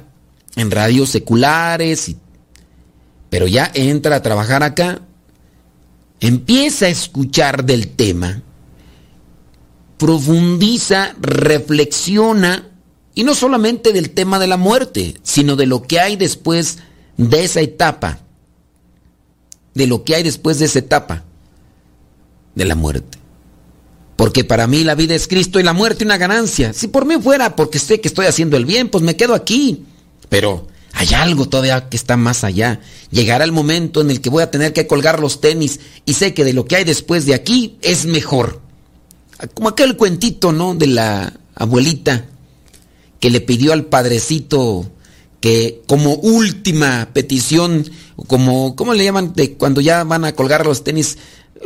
[0.55, 2.15] en radios seculares,
[3.29, 5.01] pero ya entra a trabajar acá,
[6.19, 8.41] empieza a escuchar del tema,
[9.99, 12.65] profundiza, reflexiona,
[13.13, 16.77] y no solamente del tema de la muerte, sino de lo que hay después
[17.17, 18.19] de esa etapa,
[19.73, 21.25] de lo que hay después de esa etapa
[22.55, 23.17] de la muerte.
[24.15, 26.71] Porque para mí la vida es Cristo y la muerte una ganancia.
[26.71, 29.83] Si por mí fuera porque sé que estoy haciendo el bien, pues me quedo aquí.
[30.29, 32.79] Pero hay algo todavía que está más allá.
[33.11, 36.33] Llegará el momento en el que voy a tener que colgar los tenis y sé
[36.33, 38.68] que de lo que hay después de aquí es mejor.
[39.53, 40.75] Como aquel cuentito, ¿no?
[40.75, 42.25] De la abuelita
[43.19, 44.89] que le pidió al padrecito
[45.39, 47.89] que como última petición,
[48.27, 49.33] como, ¿cómo le llaman?
[49.33, 51.17] De cuando ya van a colgar los tenis,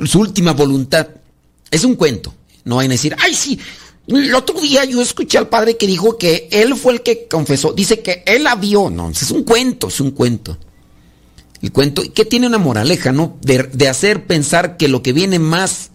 [0.06, 1.08] su última voluntad.
[1.72, 2.34] Es un cuento.
[2.66, 3.60] No vayan a decir, ay, sí,
[4.08, 7.74] el otro día yo escuché al padre que dijo que él fue el que confesó.
[7.74, 8.90] Dice que él la vio.
[8.90, 10.58] No, es un cuento, es un cuento.
[11.62, 13.38] El cuento, que tiene una moraleja, ¿no?
[13.42, 15.92] De, de, hacer pensar que lo que viene más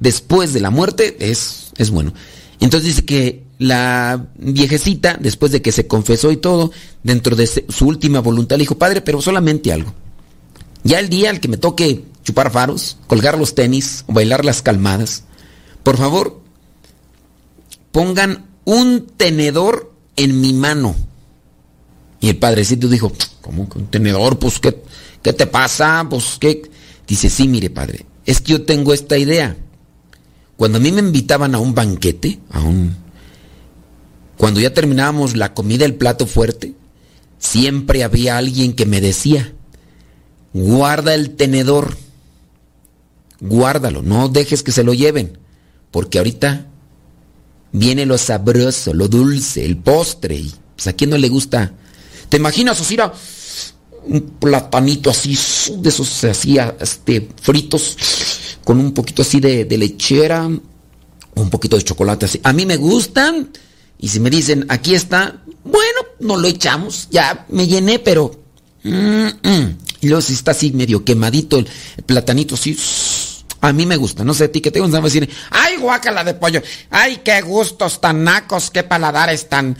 [0.00, 2.12] después de la muerte es, es bueno.
[2.60, 6.70] Entonces dice que la viejecita, después de que se confesó y todo,
[7.02, 9.92] dentro de su última voluntad, le dijo, padre, pero solamente algo.
[10.84, 14.62] Ya el día al que me toque chupar faros, colgar los tenis o bailar las
[14.62, 15.24] calmadas,
[15.82, 16.40] por favor,
[17.90, 20.94] pongan un tenedor en mi mano.
[22.20, 24.38] Y el padrecito dijo, ¿cómo que un tenedor?
[24.38, 24.82] Pues, ¿qué,
[25.22, 26.06] qué te pasa?
[26.08, 26.70] Pues, ¿qué?
[27.06, 29.56] Dice, sí, mire, padre, es que yo tengo esta idea.
[30.58, 32.96] Cuando a mí me invitaban a un banquete, a un...
[34.36, 36.74] Cuando ya terminábamos la comida, el plato fuerte,
[37.38, 39.52] siempre había alguien que me decía,
[40.52, 41.96] guarda el tenedor,
[43.38, 45.38] guárdalo, no dejes que se lo lleven,
[45.92, 46.66] porque ahorita
[47.70, 50.34] viene lo sabroso, lo dulce, el postre.
[50.34, 51.72] Y pues a quién no le gusta.
[52.28, 53.12] ¿Te imaginas, Osira?
[54.04, 55.38] Un platanito así,
[55.76, 57.96] de esos se hacía este, fritos,
[58.64, 62.40] con un poquito así de, lechera, un poquito de chocolate así.
[62.42, 63.50] A mí me gustan.
[64.00, 67.08] Y si me dicen, aquí está, bueno, no lo echamos.
[67.10, 68.30] Ya me llené, pero.
[68.84, 69.28] Mm.
[70.00, 71.68] Y luego si está así medio quemadito el,
[72.06, 72.76] platanito así.
[73.60, 76.34] A mí me gusta, no sé a ti que te gusta decir, ay guácala de
[76.34, 79.76] pollo, ay qué gustos tan nacos, qué paladares tan,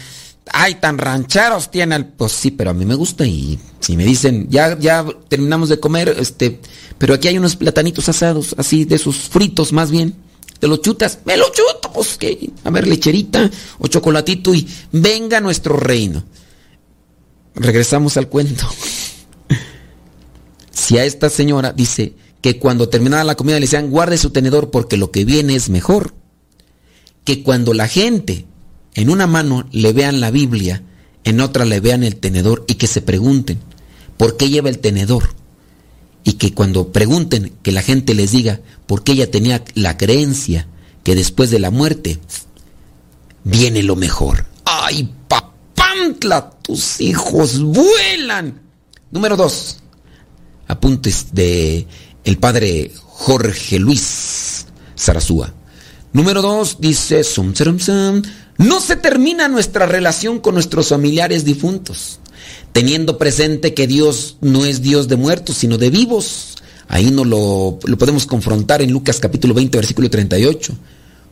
[0.53, 4.05] ay tan rancheros tiene el, pues sí, pero a mí me gusta y si me
[4.05, 6.61] dicen, ya, ya terminamos de comer, este,
[6.99, 10.15] pero aquí hay unos platanitos asados, así de esos fritos más bien,
[10.59, 15.41] te lo chutas, me lo chuto, pues que, a ver, lecherita o chocolatito y venga
[15.41, 16.25] nuestro reino.
[17.55, 18.69] Regresamos al cuento.
[20.71, 24.71] si a esta señora dice, que cuando terminaba la comida le decían guarde su tenedor
[24.71, 26.15] porque lo que viene es mejor.
[27.25, 28.47] Que cuando la gente
[28.99, 30.83] en una mano le vean la Biblia,
[31.23, 33.61] en otra le vean el tenedor y que se pregunten,
[34.17, 35.37] ¿por qué lleva el tenedor?
[36.25, 40.67] Y que cuando pregunten, que la gente les diga, ¿por qué ella tenía la creencia
[41.05, 42.19] que después de la muerte
[43.45, 44.47] viene lo mejor?
[44.65, 46.51] ¡Ay, papantla!
[46.63, 48.61] Tus hijos vuelan.
[49.13, 49.79] Número dos.
[50.67, 51.87] Apuntes de
[52.25, 54.67] el padre Jorge Luis
[54.99, 55.55] Zarazúa.
[56.13, 58.23] Número dos, dice, sum, sum, sum,
[58.59, 62.19] no se termina nuestra relación con nuestros familiares difuntos,
[62.73, 66.57] teniendo presente que Dios no es Dios de muertos, sino de vivos.
[66.89, 70.75] Ahí no lo, lo podemos confrontar en Lucas capítulo 20, versículo 38.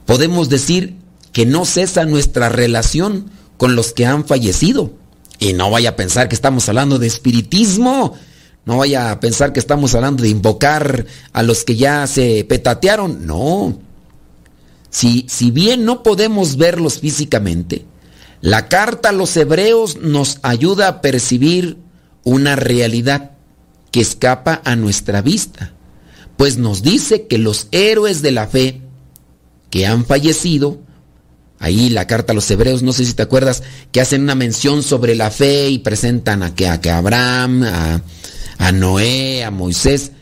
[0.04, 0.94] Podemos decir
[1.32, 4.92] que no cesa nuestra relación con los que han fallecido.
[5.38, 8.16] Y no vaya a pensar que estamos hablando de espiritismo.
[8.64, 13.26] No vaya a pensar que estamos hablando de invocar a los que ya se petatearon.
[13.26, 13.78] No.
[14.90, 17.84] Si, si bien no podemos verlos físicamente,
[18.40, 21.78] la carta a los hebreos nos ayuda a percibir
[22.22, 23.32] una realidad
[23.90, 25.72] que escapa a nuestra vista,
[26.36, 28.82] pues nos dice que los héroes de la fe
[29.70, 30.80] que han fallecido,
[31.58, 34.82] ahí la carta a los hebreos, no sé si te acuerdas, que hacen una mención
[34.82, 38.02] sobre la fe y presentan a que, a Abraham, a,
[38.58, 40.12] a Noé, a Moisés,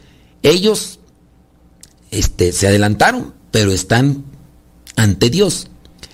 [0.42, 1.00] ellos
[2.10, 4.24] este, se adelantaron, pero están
[4.96, 5.68] ante Dios.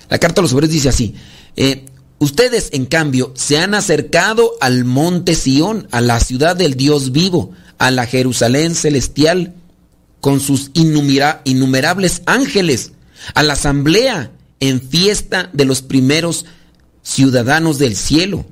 [0.08, 1.14] La carta a los hebreos dice así,
[1.56, 1.86] eh,
[2.18, 7.52] ustedes en cambio se han acercado al monte Sión, a la ciudad del Dios vivo,
[7.78, 9.54] a la Jerusalén celestial,
[10.20, 12.92] con sus innumerables ángeles
[13.34, 16.46] a la asamblea en fiesta de los primeros
[17.02, 18.46] ciudadanos del cielo.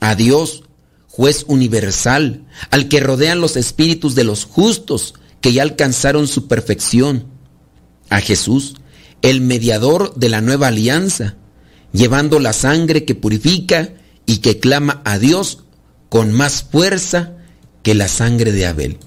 [0.00, 0.64] A Dios,
[1.08, 7.26] juez universal, al que rodean los espíritus de los justos que ya alcanzaron su perfección.
[8.10, 8.74] A Jesús,
[9.22, 11.36] el mediador de la nueva alianza,
[11.92, 13.90] llevando la sangre que purifica
[14.26, 15.64] y que clama a Dios
[16.08, 17.32] con más fuerza
[17.82, 18.98] que la sangre de Abel.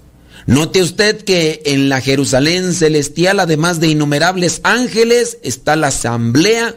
[0.47, 6.75] Note usted que en la Jerusalén celestial, además de innumerables ángeles, está la asamblea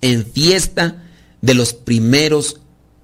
[0.00, 1.04] en fiesta
[1.40, 2.60] de los primeros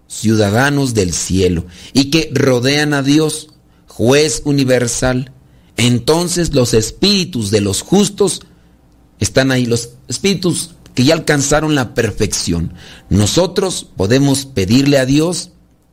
[0.08, 3.50] ciudadanos del cielo y que rodean a Dios,
[3.86, 5.32] juez universal.
[5.76, 8.42] Entonces los espíritus de los justos
[9.24, 12.74] están ahí, los espíritus que ya alcanzaron la perfección.
[13.10, 15.50] Nosotros podemos pedirle a Dios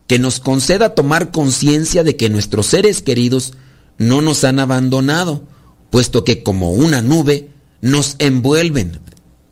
[0.07, 3.53] que nos conceda tomar conciencia de que nuestros seres queridos
[3.97, 5.43] no nos han abandonado,
[5.89, 7.49] puesto que como una nube
[7.81, 8.99] nos envuelven,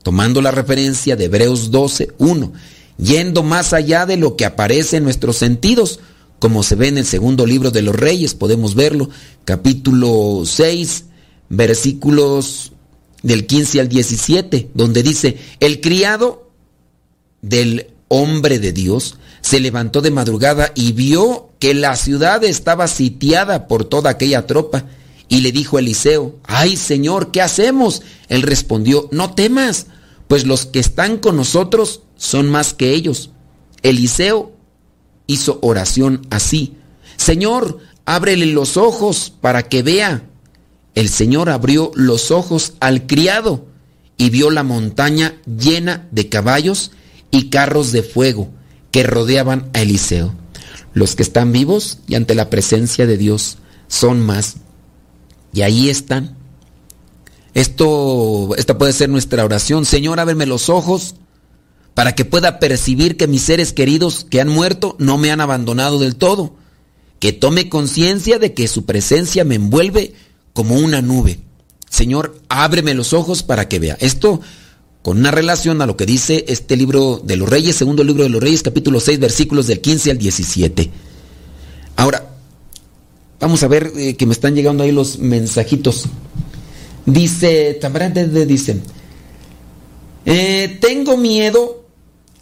[0.04, 2.54] tomando la referencia de Hebreos 12, 1,
[2.98, 6.00] yendo más allá de lo que aparece en nuestros sentidos,
[6.40, 9.10] como se ve en el segundo libro de los Reyes, podemos verlo,
[9.46, 11.06] capítulo 6,
[11.50, 12.72] versículos
[13.24, 16.50] del 15 al 17, donde dice, el criado
[17.42, 23.68] del hombre de Dios se levantó de madrugada y vio que la ciudad estaba sitiada
[23.68, 24.86] por toda aquella tropa.
[25.28, 28.02] Y le dijo a Eliseo, ay Señor, ¿qué hacemos?
[28.30, 29.88] Él respondió, no temas,
[30.28, 33.30] pues los que están con nosotros son más que ellos.
[33.84, 34.52] Eliseo
[35.28, 36.76] hizo oración así,
[37.16, 40.29] Señor, ábrele los ojos para que vea.
[40.96, 43.66] El Señor abrió los ojos al criado
[44.18, 46.92] y vio la montaña llena de caballos
[47.32, 48.50] y carros de fuego
[48.92, 50.34] que rodeaban a Eliseo.
[50.94, 54.58] Los que están vivos y ante la presencia de Dios son más.
[55.54, 56.36] Y ahí están.
[57.54, 59.86] Esto, esta puede ser nuestra oración.
[59.86, 61.16] Señor, ábreme los ojos
[61.94, 66.00] para que pueda percibir que mis seres queridos que han muerto no me han abandonado
[66.00, 66.56] del todo.
[67.20, 70.14] Que tome conciencia de que su presencia me envuelve
[70.54, 71.40] como una nube.
[71.90, 73.98] Señor, ábreme los ojos para que vea.
[74.00, 74.42] Esto
[75.02, 78.30] con una relación a lo que dice este libro de los Reyes, segundo libro de
[78.30, 80.92] los Reyes, capítulo 6, versículos del 15 al 17.
[81.96, 82.30] Ahora,
[83.40, 86.06] vamos a ver eh, que me están llegando ahí los mensajitos.
[87.06, 87.80] Dice,
[88.46, 88.82] dice,
[90.26, 91.86] eh, tengo miedo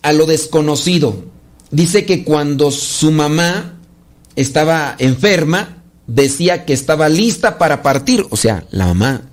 [0.02, 1.26] a lo desconocido.
[1.72, 3.80] Dice que cuando su mamá
[4.36, 5.77] estaba enferma,
[6.08, 8.26] decía que estaba lista para partir.
[8.30, 9.24] O sea, la mamá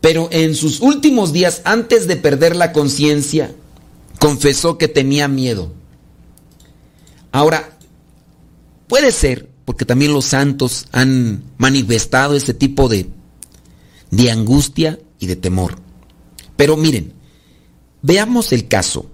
[0.00, 3.54] pero en sus últimos días, antes de perder la conciencia,
[4.18, 5.72] confesó que tenía miedo.
[7.32, 7.76] Ahora,
[8.86, 13.08] puede ser, porque también los santos han manifestado ese tipo de,
[14.10, 15.78] de angustia y de temor.
[16.56, 17.12] Pero miren,
[18.02, 19.10] veamos el caso.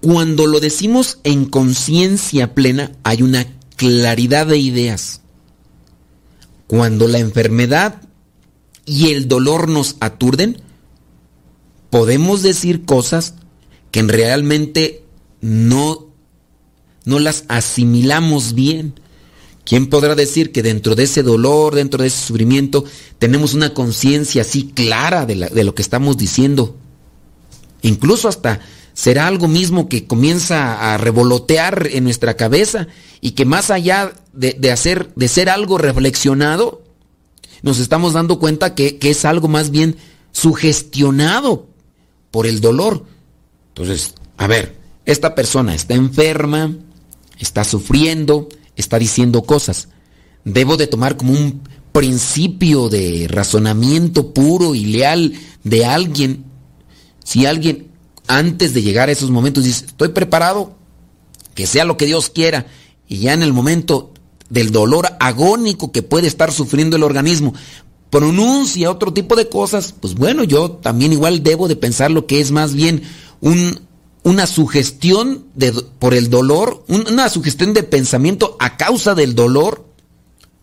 [0.00, 3.46] Cuando lo decimos en conciencia plena, hay una
[3.76, 5.22] claridad de ideas.
[6.66, 8.02] Cuando la enfermedad
[8.86, 10.60] y el dolor nos aturden,
[11.90, 13.34] podemos decir cosas
[13.90, 15.04] que realmente
[15.40, 16.08] no,
[17.04, 18.98] no las asimilamos bien.
[19.64, 22.84] ¿Quién podrá decir que dentro de ese dolor, dentro de ese sufrimiento,
[23.18, 26.76] tenemos una conciencia así clara de, de, lo que estamos diciendo?
[27.82, 28.60] Incluso hasta
[28.94, 32.86] será algo mismo que comienza a revolotear en nuestra cabeza
[33.20, 36.84] y que más allá de, de hacer, de ser algo reflexionado,
[37.64, 39.96] nos estamos dando cuenta que, es algo más bien
[40.32, 41.66] sugestionado
[42.30, 43.06] por el dolor.
[43.68, 44.76] Entonces, a ver,
[45.06, 46.76] esta persona está enferma,
[47.38, 49.88] está sufriendo, está diciendo cosas.
[50.44, 55.32] Debo de tomar como un principio de razonamiento puro y leal
[55.62, 56.44] de alguien.
[57.24, 57.86] Si alguien
[58.26, 60.74] antes de llegar a esos momentos dice, estoy preparado,
[61.54, 62.66] que sea lo que Dios quiera,
[63.08, 64.12] y ya en el momento
[64.50, 67.54] del dolor agónico que puede estar sufriendo el organismo,
[68.10, 72.40] pronuncia otro tipo de cosas, pues bueno, yo también igual debo de pensar lo que
[72.40, 73.02] es más bien
[73.40, 73.80] un,
[74.22, 79.84] una sugestión de, por el dolor, una sugestión de pensamiento a causa del dolor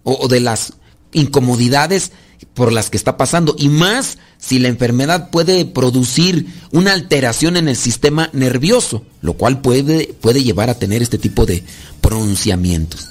[0.03, 0.73] o de las
[1.13, 2.11] incomodidades
[2.53, 3.55] por las que está pasando.
[3.57, 9.61] Y más si la enfermedad puede producir una alteración en el sistema nervioso, lo cual
[9.61, 11.63] puede, puede llevar a tener este tipo de
[12.01, 13.07] pronunciamientos.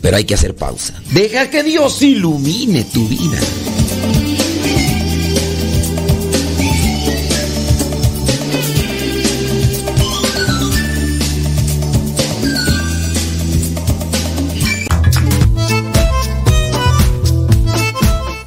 [0.00, 0.94] Pero hay que hacer pausa.
[1.12, 3.38] Deja que Dios ilumine tu vida.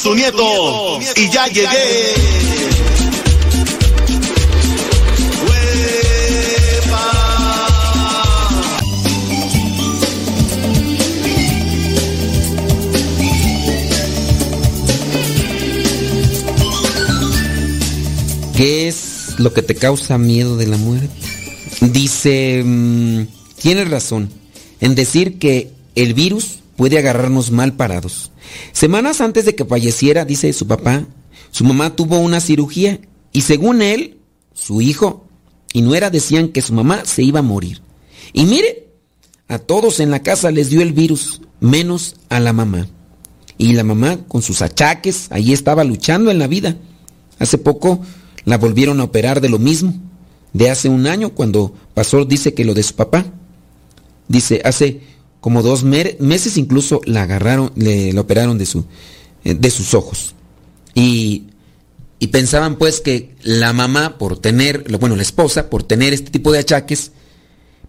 [0.00, 1.68] Su nieto y ya llegué.
[18.56, 21.08] ¿Qué es lo que te causa miedo de la muerte?
[21.80, 23.24] Dice, mm,
[23.60, 24.30] tienes razón
[24.80, 28.30] en decir que el virus puede agarrarnos mal parados.
[28.72, 31.06] Semanas antes de que falleciera, dice su papá,
[31.50, 33.00] su mamá tuvo una cirugía
[33.32, 34.18] y según él,
[34.54, 35.26] su hijo
[35.72, 37.80] y nuera decían que su mamá se iba a morir.
[38.32, 38.88] Y mire,
[39.48, 42.86] a todos en la casa les dio el virus, menos a la mamá.
[43.58, 46.76] Y la mamá, con sus achaques, ahí estaba luchando en la vida.
[47.38, 48.00] Hace poco
[48.44, 49.94] la volvieron a operar de lo mismo.
[50.52, 53.26] De hace un año, cuando pasó, dice que lo de su papá.
[54.28, 55.00] Dice, hace
[55.40, 58.84] como dos meses incluso la agarraron, le, operaron de, su,
[59.44, 60.34] eh, de sus ojos.
[60.94, 61.44] Y,
[62.18, 66.52] y, pensaban pues que la mamá, por tener, bueno, la esposa, por tener este tipo
[66.52, 67.12] de achaques,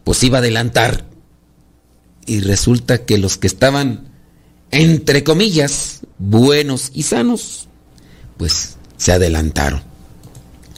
[0.03, 1.09] pues iba a adelantar.
[2.25, 4.11] Y resulta que los que estaban,
[4.69, 7.67] entre comillas, buenos y sanos,
[8.37, 9.83] pues se adelantaron.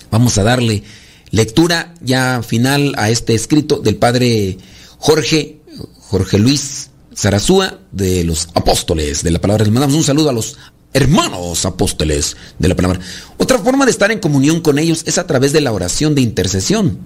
[0.09, 0.83] Vamos a darle
[1.29, 4.57] lectura ya final a este escrito del padre
[4.97, 5.59] Jorge
[6.13, 9.65] Jorge Luis Zarazúa de los apóstoles de la palabra.
[9.65, 10.57] Le mandamos un saludo a los
[10.93, 12.99] hermanos apóstoles de la palabra.
[13.39, 16.21] Otra forma de estar en comunión con ellos es a través de la oración de
[16.21, 16.99] intercesión.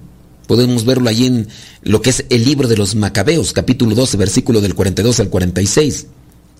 [0.45, 1.47] Podemos verlo allí en
[1.83, 6.07] lo que es el libro de los Macabeos, capítulo 12, versículo del 42 al 46.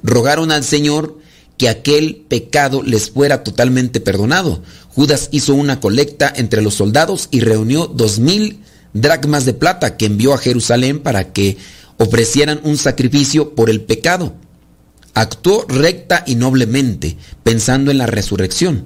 [0.01, 1.19] Rogaron al Señor
[1.57, 4.63] que aquel pecado les fuera totalmente perdonado.
[4.95, 8.61] Judas hizo una colecta entre los soldados y reunió dos mil
[8.93, 11.57] dracmas de plata que envió a Jerusalén para que
[11.97, 14.35] ofrecieran un sacrificio por el pecado.
[15.13, 18.85] Actuó recta y noblemente, pensando en la resurrección,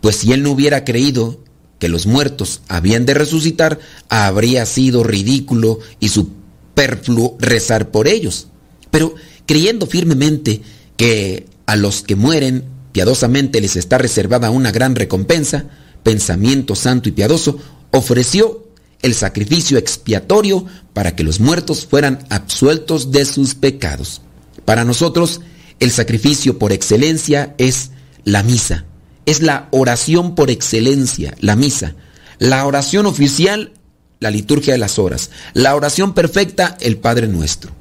[0.00, 1.40] pues si él no hubiera creído
[1.78, 3.78] que los muertos habían de resucitar,
[4.08, 8.48] habría sido ridículo y superfluo rezar por ellos.
[8.90, 9.14] Pero
[9.46, 10.60] creyendo firmemente
[10.96, 15.64] que a los que mueren piadosamente les está reservada una gran recompensa,
[16.02, 17.58] pensamiento santo y piadoso,
[17.90, 18.68] ofreció
[19.02, 24.22] el sacrificio expiatorio para que los muertos fueran absueltos de sus pecados.
[24.64, 25.40] Para nosotros,
[25.80, 27.90] el sacrificio por excelencia es
[28.24, 28.84] la misa.
[29.26, 31.94] Es la oración por excelencia, la misa.
[32.38, 33.72] La oración oficial,
[34.20, 35.30] la liturgia de las horas.
[35.54, 37.72] La oración perfecta, el Padre nuestro.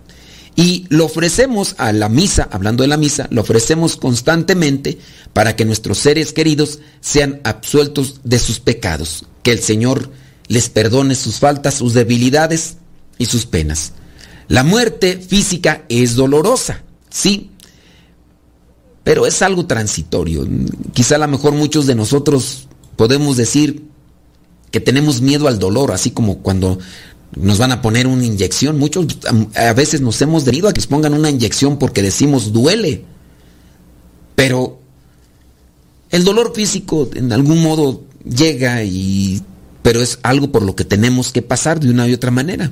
[0.55, 4.97] Y lo ofrecemos a la misa, hablando de la misa, lo ofrecemos constantemente
[5.33, 9.25] para que nuestros seres queridos sean absueltos de sus pecados.
[9.43, 10.11] Que el Señor
[10.51, 12.75] les perdone sus faltas, sus debilidades
[13.17, 13.93] y sus penas.
[14.49, 17.51] La muerte física es dolorosa, sí,
[19.05, 20.45] pero es algo transitorio.
[20.91, 23.85] Quizá a lo mejor muchos de nosotros podemos decir
[24.71, 26.79] que tenemos miedo al dolor, así como cuando
[27.33, 28.77] nos van a poner una inyección.
[28.77, 29.05] Muchos
[29.55, 33.05] a veces nos hemos debido a que nos pongan una inyección porque decimos duele.
[34.35, 34.81] Pero
[36.09, 39.41] el dolor físico en algún modo llega y
[39.83, 42.71] pero es algo por lo que tenemos que pasar de una y otra manera.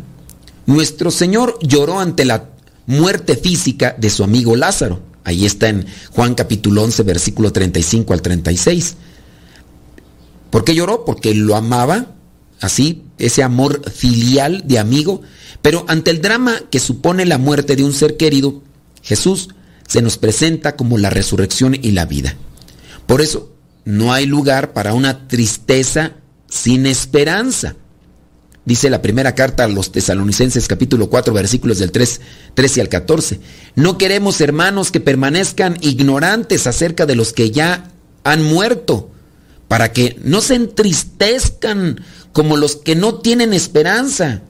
[0.66, 2.50] Nuestro Señor lloró ante la
[2.86, 5.02] muerte física de su amigo Lázaro.
[5.24, 8.96] Ahí está en Juan capítulo 11, versículo 35 al 36.
[10.50, 11.06] ¿Por qué lloró?
[11.06, 12.16] Porque lo amaba,
[12.62, 15.22] así, ese amor filial de amigo.
[15.62, 18.64] Pero ante el drama que supone la muerte de un ser querido,
[19.04, 19.50] Jesús
[19.88, 22.36] se nos presenta como la resurrección y la vida.
[23.08, 23.52] Por eso,
[23.86, 26.14] no hay lugar para una tristeza
[26.50, 27.76] sin esperanza.
[28.66, 32.22] Dice la primera carta a los tesalonicenses capítulo 4 versículos del 3,
[32.54, 33.40] 13 al 14.
[33.76, 37.92] No queremos hermanos que permanezcan ignorantes acerca de los que ya
[38.24, 39.10] han muerto,
[39.68, 44.42] para que no se entristezcan como los que no tienen esperanza.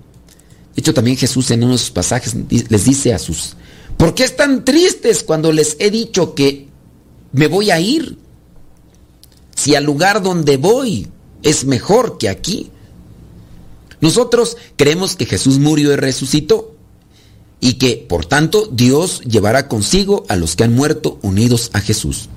[0.76, 2.36] De hecho, también Jesús en unos pasajes
[2.70, 3.56] les dice a sus
[3.96, 6.68] ¿Por qué están tristes cuando les he dicho que
[7.32, 8.18] me voy a ir?
[9.56, 11.10] Si al lugar donde voy
[11.44, 12.72] es mejor que aquí.
[14.02, 16.76] Nosotros creemos que Jesús murió y resucitó
[17.60, 22.30] y que, por tanto, Dios llevará consigo a los que han muerto unidos a Jesús.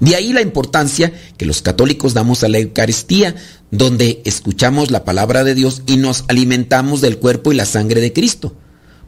[0.00, 3.34] De ahí la importancia que los católicos damos a la Eucaristía,
[3.70, 8.12] donde escuchamos la palabra de Dios y nos alimentamos del cuerpo y la sangre de
[8.12, 8.54] Cristo,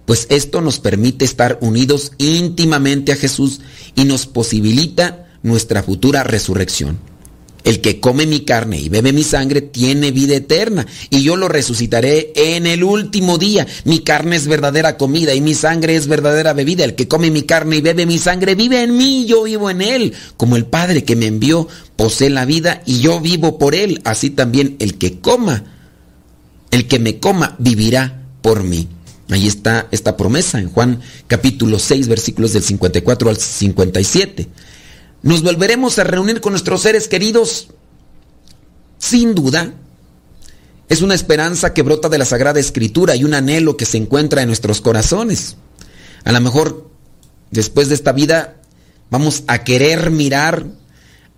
[0.07, 3.61] pues esto nos permite estar unidos íntimamente a Jesús
[3.95, 6.99] y nos posibilita nuestra futura resurrección.
[7.65, 11.49] El que come mi carne y bebe mi sangre tiene vida eterna y yo lo
[11.49, 13.67] resucitaré en el último día.
[13.85, 16.85] Mi carne es verdadera comida y mi sangre es verdadera bebida.
[16.85, 19.83] El que come mi carne y bebe mi sangre vive en mí yo vivo en
[19.83, 20.15] él.
[20.37, 24.01] Como el Padre que me envió posee la vida y yo vivo por él.
[24.05, 25.65] Así también el que coma,
[26.71, 28.89] el que me coma vivirá por mí.
[29.31, 34.49] Ahí está esta promesa en Juan capítulo 6 versículos del 54 al 57.
[35.23, 37.69] ¿Nos volveremos a reunir con nuestros seres queridos?
[38.99, 39.75] Sin duda.
[40.89, 44.43] Es una esperanza que brota de la Sagrada Escritura y un anhelo que se encuentra
[44.43, 45.57] en nuestros corazones.
[46.25, 46.91] A lo mejor
[47.51, 48.57] después de esta vida
[49.11, 50.67] vamos a querer mirar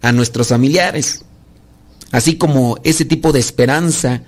[0.03, 1.25] a nuestros familiares.
[2.13, 4.23] Así como ese tipo de esperanza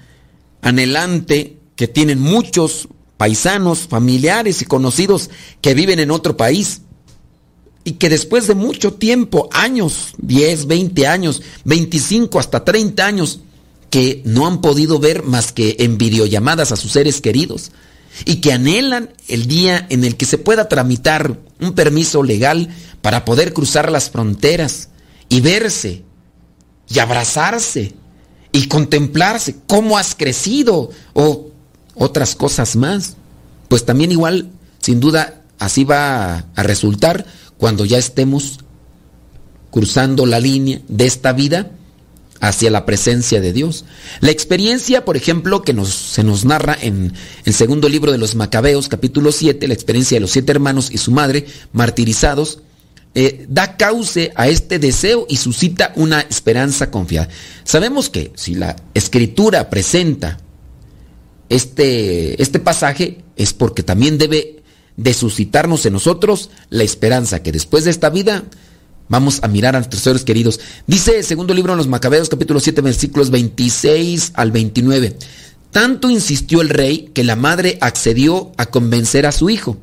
[0.60, 5.30] anhelante que tienen muchos paisanos, familiares y conocidos
[5.60, 6.81] que viven en otro país
[7.84, 13.40] y que después de mucho tiempo, años, 10, 20 años, 25 hasta 30 años,
[13.90, 17.72] que no han podido ver más que en videollamadas a sus seres queridos
[18.24, 22.68] y que anhelan el día en el que se pueda tramitar un permiso legal
[23.02, 24.88] para poder cruzar las fronteras
[25.28, 26.04] y verse
[26.88, 27.94] y abrazarse
[28.52, 31.50] y contemplarse cómo has crecido o
[31.94, 33.16] otras cosas más.
[33.68, 37.26] Pues también igual, sin duda, así va a resultar
[37.62, 38.58] cuando ya estemos
[39.70, 41.70] cruzando la línea de esta vida
[42.40, 43.84] hacia la presencia de Dios.
[44.18, 47.12] La experiencia, por ejemplo, que nos, se nos narra en
[47.44, 50.98] el segundo libro de los Macabeos, capítulo 7, la experiencia de los siete hermanos y
[50.98, 52.58] su madre martirizados,
[53.14, 57.28] eh, da cauce a este deseo y suscita una esperanza confiada.
[57.62, 60.40] Sabemos que si la escritura presenta
[61.48, 64.61] este, este pasaje es porque también debe
[64.96, 68.44] de suscitarnos en nosotros la esperanza que después de esta vida
[69.08, 70.60] vamos a mirar a nuestros seres queridos.
[70.86, 75.16] Dice el segundo libro de los Macabeos, capítulo 7, versículos 26 al 29.
[75.70, 79.78] Tanto insistió el rey que la madre accedió a convencer a su hijo.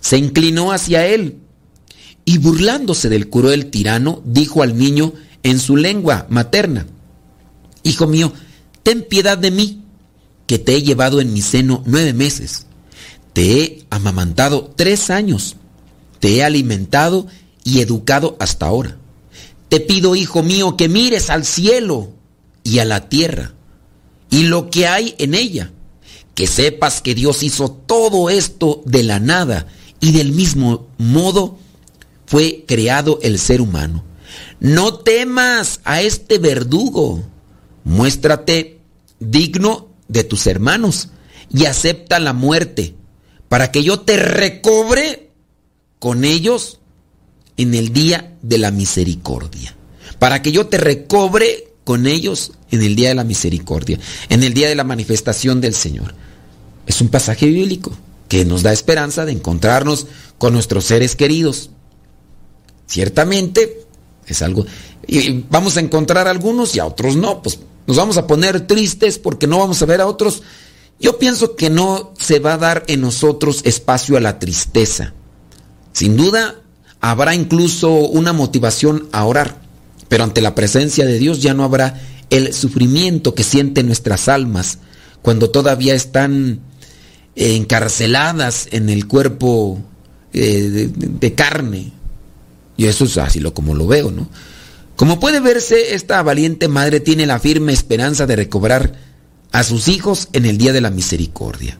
[0.00, 1.38] Se inclinó hacia él
[2.24, 5.12] y burlándose del cruel tirano, dijo al niño
[5.42, 6.86] en su lengua materna,
[7.82, 8.32] Hijo mío,
[8.82, 9.84] ten piedad de mí,
[10.46, 12.66] que te he llevado en mi seno nueve meses
[13.32, 15.56] te he amamantado tres años,
[16.18, 17.26] te he alimentado
[17.64, 18.96] y educado hasta ahora.
[19.68, 22.10] Te pido, hijo mío, que mires al cielo
[22.64, 23.54] y a la tierra
[24.30, 25.72] y lo que hay en ella,
[26.34, 29.66] que sepas que Dios hizo todo esto de la nada
[30.00, 31.58] y del mismo modo
[32.26, 34.04] fue creado el ser humano.
[34.60, 37.22] No temas a este verdugo,
[37.84, 38.78] muéstrate
[39.18, 41.08] digno de tus hermanos
[41.52, 42.94] y acepta la muerte
[43.50, 45.32] para que yo te recobre
[45.98, 46.78] con ellos
[47.56, 49.74] en el día de la misericordia.
[50.20, 53.98] Para que yo te recobre con ellos en el día de la misericordia,
[54.28, 56.14] en el día de la manifestación del Señor.
[56.86, 57.90] Es un pasaje bíblico
[58.28, 60.06] que nos da esperanza de encontrarnos
[60.38, 61.70] con nuestros seres queridos.
[62.86, 63.84] Ciertamente
[64.28, 64.64] es algo...
[65.08, 68.68] Y vamos a encontrar a algunos y a otros no, pues nos vamos a poner
[68.68, 70.44] tristes porque no vamos a ver a otros
[71.00, 75.14] yo pienso que no se va a dar en nosotros espacio a la tristeza.
[75.92, 76.56] Sin duda,
[77.00, 79.62] habrá incluso una motivación a orar,
[80.08, 84.78] pero ante la presencia de Dios ya no habrá el sufrimiento que sienten nuestras almas
[85.22, 86.60] cuando todavía están
[87.34, 89.80] encarceladas en el cuerpo
[90.32, 91.92] eh, de, carne.
[92.76, 94.28] Y eso es así lo como lo veo, ¿no?
[94.96, 98.92] Como puede verse, esta valiente madre tiene la firme esperanza de recobrar
[99.52, 101.78] a sus hijos en el día de la misericordia.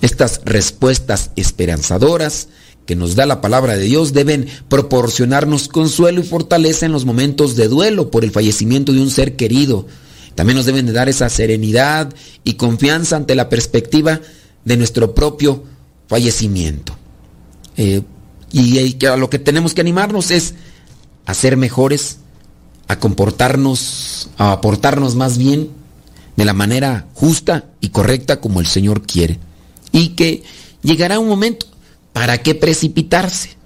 [0.00, 2.48] Estas respuestas esperanzadoras
[2.86, 7.56] que nos da la palabra de Dios deben proporcionarnos consuelo y fortaleza en los momentos
[7.56, 9.86] de duelo por el fallecimiento de un ser querido.
[10.34, 14.20] También nos deben de dar esa serenidad y confianza ante la perspectiva
[14.64, 15.64] de nuestro propio
[16.06, 16.96] fallecimiento.
[17.76, 18.02] Eh,
[18.50, 20.54] y a lo que tenemos que animarnos es
[21.26, 22.18] a ser mejores,
[22.86, 25.68] a comportarnos, a aportarnos más bien
[26.38, 29.40] de la manera justa y correcta como el Señor quiere.
[29.90, 30.44] Y que
[30.82, 31.66] llegará un momento
[32.12, 33.56] ¿para qué precipitarse?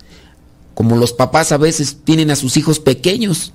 [0.73, 3.53] Como los papás a veces tienen a sus hijos pequeños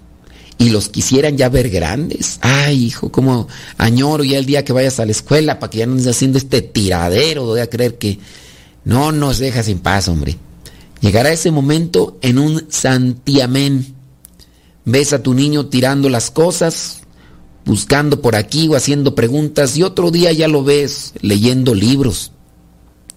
[0.59, 2.37] y los quisieran ya ver grandes.
[2.41, 3.47] Ay, hijo, como
[3.79, 6.37] añoro ya el día que vayas a la escuela para que ya no estés haciendo
[6.37, 7.45] este tiradero.
[7.45, 8.19] Voy a creer que
[8.85, 10.37] no nos dejas en paz, hombre.
[11.01, 13.95] Llegará ese momento en un santiamén.
[14.85, 17.01] Ves a tu niño tirando las cosas,
[17.67, 22.31] buscando por aquí o haciendo preguntas y otro día ya lo ves leyendo libros.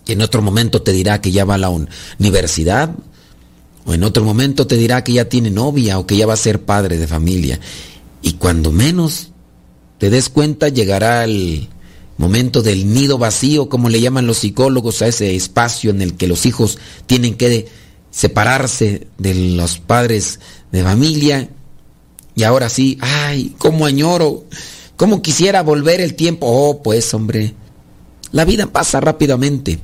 [0.07, 1.70] Y en otro momento te dirá que ya va a la
[2.18, 2.90] universidad
[3.86, 6.36] o en otro momento te dirá que ya tiene novia o que ya va a
[6.36, 7.61] ser padre de familia.
[8.22, 9.28] Y cuando menos
[9.98, 11.68] te des cuenta llegará el
[12.18, 16.26] momento del nido vacío, como le llaman los psicólogos, a ese espacio en el que
[16.26, 17.68] los hijos tienen que
[18.11, 20.40] separarse de los padres
[20.72, 21.48] de familia.
[22.34, 24.44] Y ahora sí, ay, cómo añoro,
[24.96, 26.46] cómo quisiera volver el tiempo.
[26.48, 27.54] Oh, pues hombre,
[28.32, 29.80] la vida pasa rápidamente,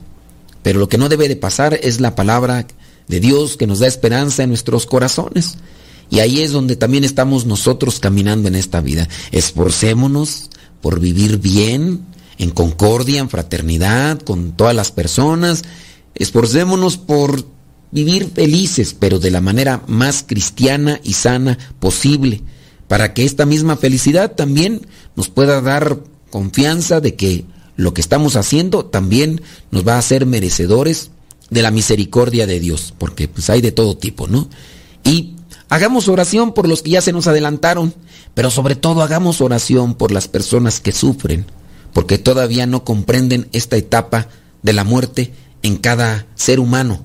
[0.62, 2.66] pero lo que no debe de pasar es la palabra
[3.08, 5.56] de Dios que nos da esperanza en nuestros corazones.
[6.10, 9.08] Y ahí es donde también estamos nosotros caminando en esta vida.
[9.32, 12.06] Esforcémonos por vivir bien,
[12.38, 15.64] en concordia, en fraternidad, con todas las personas.
[16.14, 17.44] Esforcémonos por
[17.90, 22.42] vivir felices, pero de la manera más cristiana y sana posible,
[22.88, 25.98] para que esta misma felicidad también nos pueda dar
[26.30, 27.44] confianza de que
[27.76, 31.10] lo que estamos haciendo también nos va a hacer merecedores
[31.50, 34.48] de la misericordia de Dios, porque pues hay de todo tipo, ¿no?
[35.04, 35.34] Y
[35.68, 37.94] hagamos oración por los que ya se nos adelantaron,
[38.34, 41.46] pero sobre todo hagamos oración por las personas que sufren,
[41.92, 44.28] porque todavía no comprenden esta etapa
[44.62, 45.32] de la muerte
[45.62, 47.04] en cada ser humano,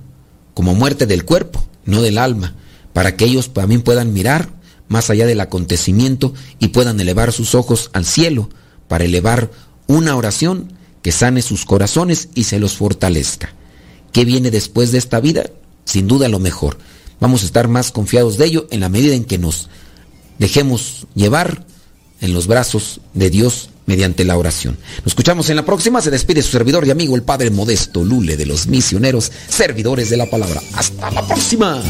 [0.54, 2.56] como muerte del cuerpo, no del alma,
[2.94, 4.50] para que ellos también puedan mirar
[4.88, 8.50] más allá del acontecimiento y puedan elevar sus ojos al cielo
[8.88, 9.52] para elevar
[9.88, 13.54] una oración que sane sus corazones y se los fortalezca.
[14.12, 15.50] ¿Qué viene después de esta vida?
[15.86, 16.78] Sin duda lo mejor.
[17.20, 19.70] Vamos a estar más confiados de ello en la medida en que nos
[20.38, 21.66] dejemos llevar
[22.22, 24.78] en los brazos de Dios mediante la oración.
[25.00, 26.02] Nos escuchamos en la próxima.
[26.02, 30.18] Se despide su servidor y amigo, el Padre Modesto Lule de los misioneros, servidores de
[30.18, 30.62] la palabra.
[30.76, 31.82] Hasta la próxima.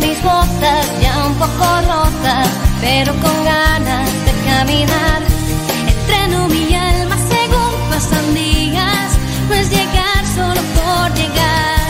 [0.00, 2.48] Mis botas ya un poco rotas,
[2.80, 5.20] pero con ganas de caminar.
[5.86, 9.10] Entreno mi alma según pasan días,
[9.48, 11.84] no es llegar solo por llegar.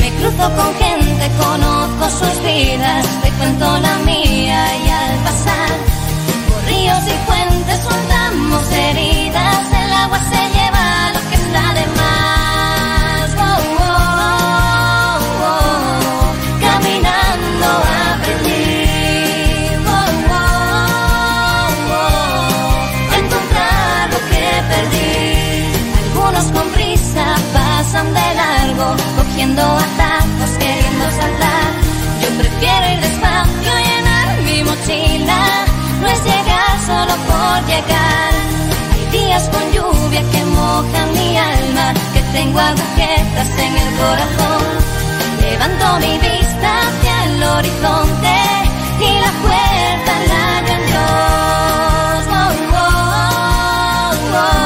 [0.00, 4.85] Me cruzo con gente, conozco sus vidas, te cuento la mía y
[37.76, 44.64] Hay días con lluvia que mojan mi alma, que tengo agujetas en el corazón.
[45.42, 48.36] Levanto mi vista hacia el horizonte
[48.98, 50.46] y la puerta la
[50.86, 52.26] Dios.
[52.30, 52.88] Oh, oh,
[53.52, 54.65] oh, oh.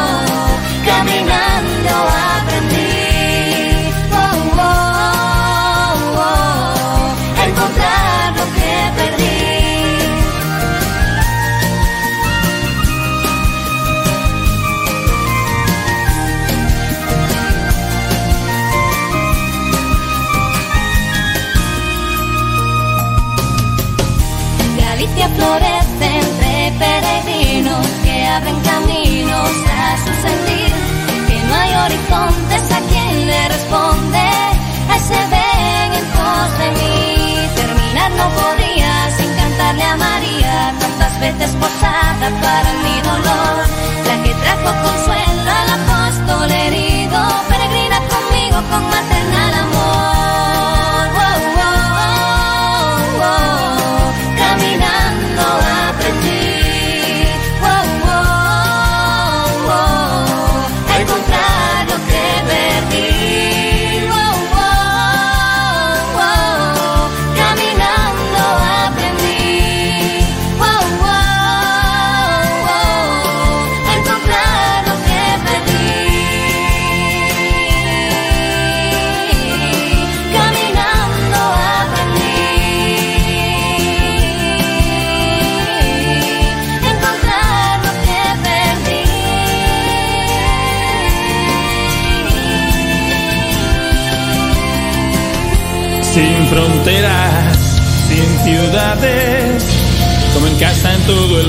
[30.27, 30.73] Sentir.
[31.29, 34.25] Que no hay horizontes a quien le responde,
[34.91, 37.49] a ese ven en pos de mí.
[37.61, 43.57] Terminar no podría sin cantarle a María, tantas veces posada para mi dolor.
[44.09, 45.30] La que trajo consuelo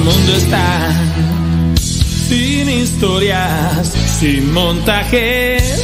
[0.03, 0.93] mundo está.
[1.79, 5.81] Sin historias, sin montajes,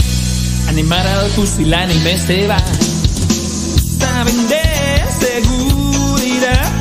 [0.69, 2.57] animar al pusilánime se va.
[3.99, 6.71] Saben de seguridad,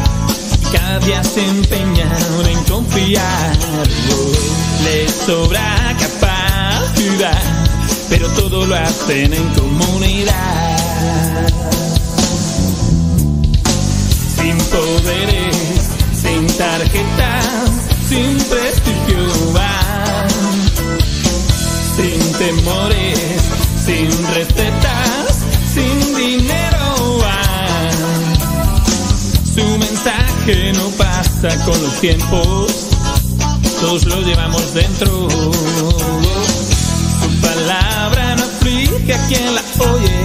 [0.72, 3.57] cada día se empeñan en confiar.
[4.84, 7.43] Les sobra capacidad,
[8.09, 10.76] pero todo lo hacen en comunidad.
[14.37, 15.86] Sin poderes,
[16.37, 17.70] sin tarjetas,
[18.09, 20.28] sin prestigio van.
[21.97, 23.18] Sin temores,
[23.87, 25.39] sin recetas,
[25.72, 27.91] sin dinero van.
[29.55, 32.91] Su mensaje no pasa con los tiempos,
[33.80, 35.30] todos lo llevamos dentro.
[37.22, 40.07] Su palabra no aflige a quien la oye.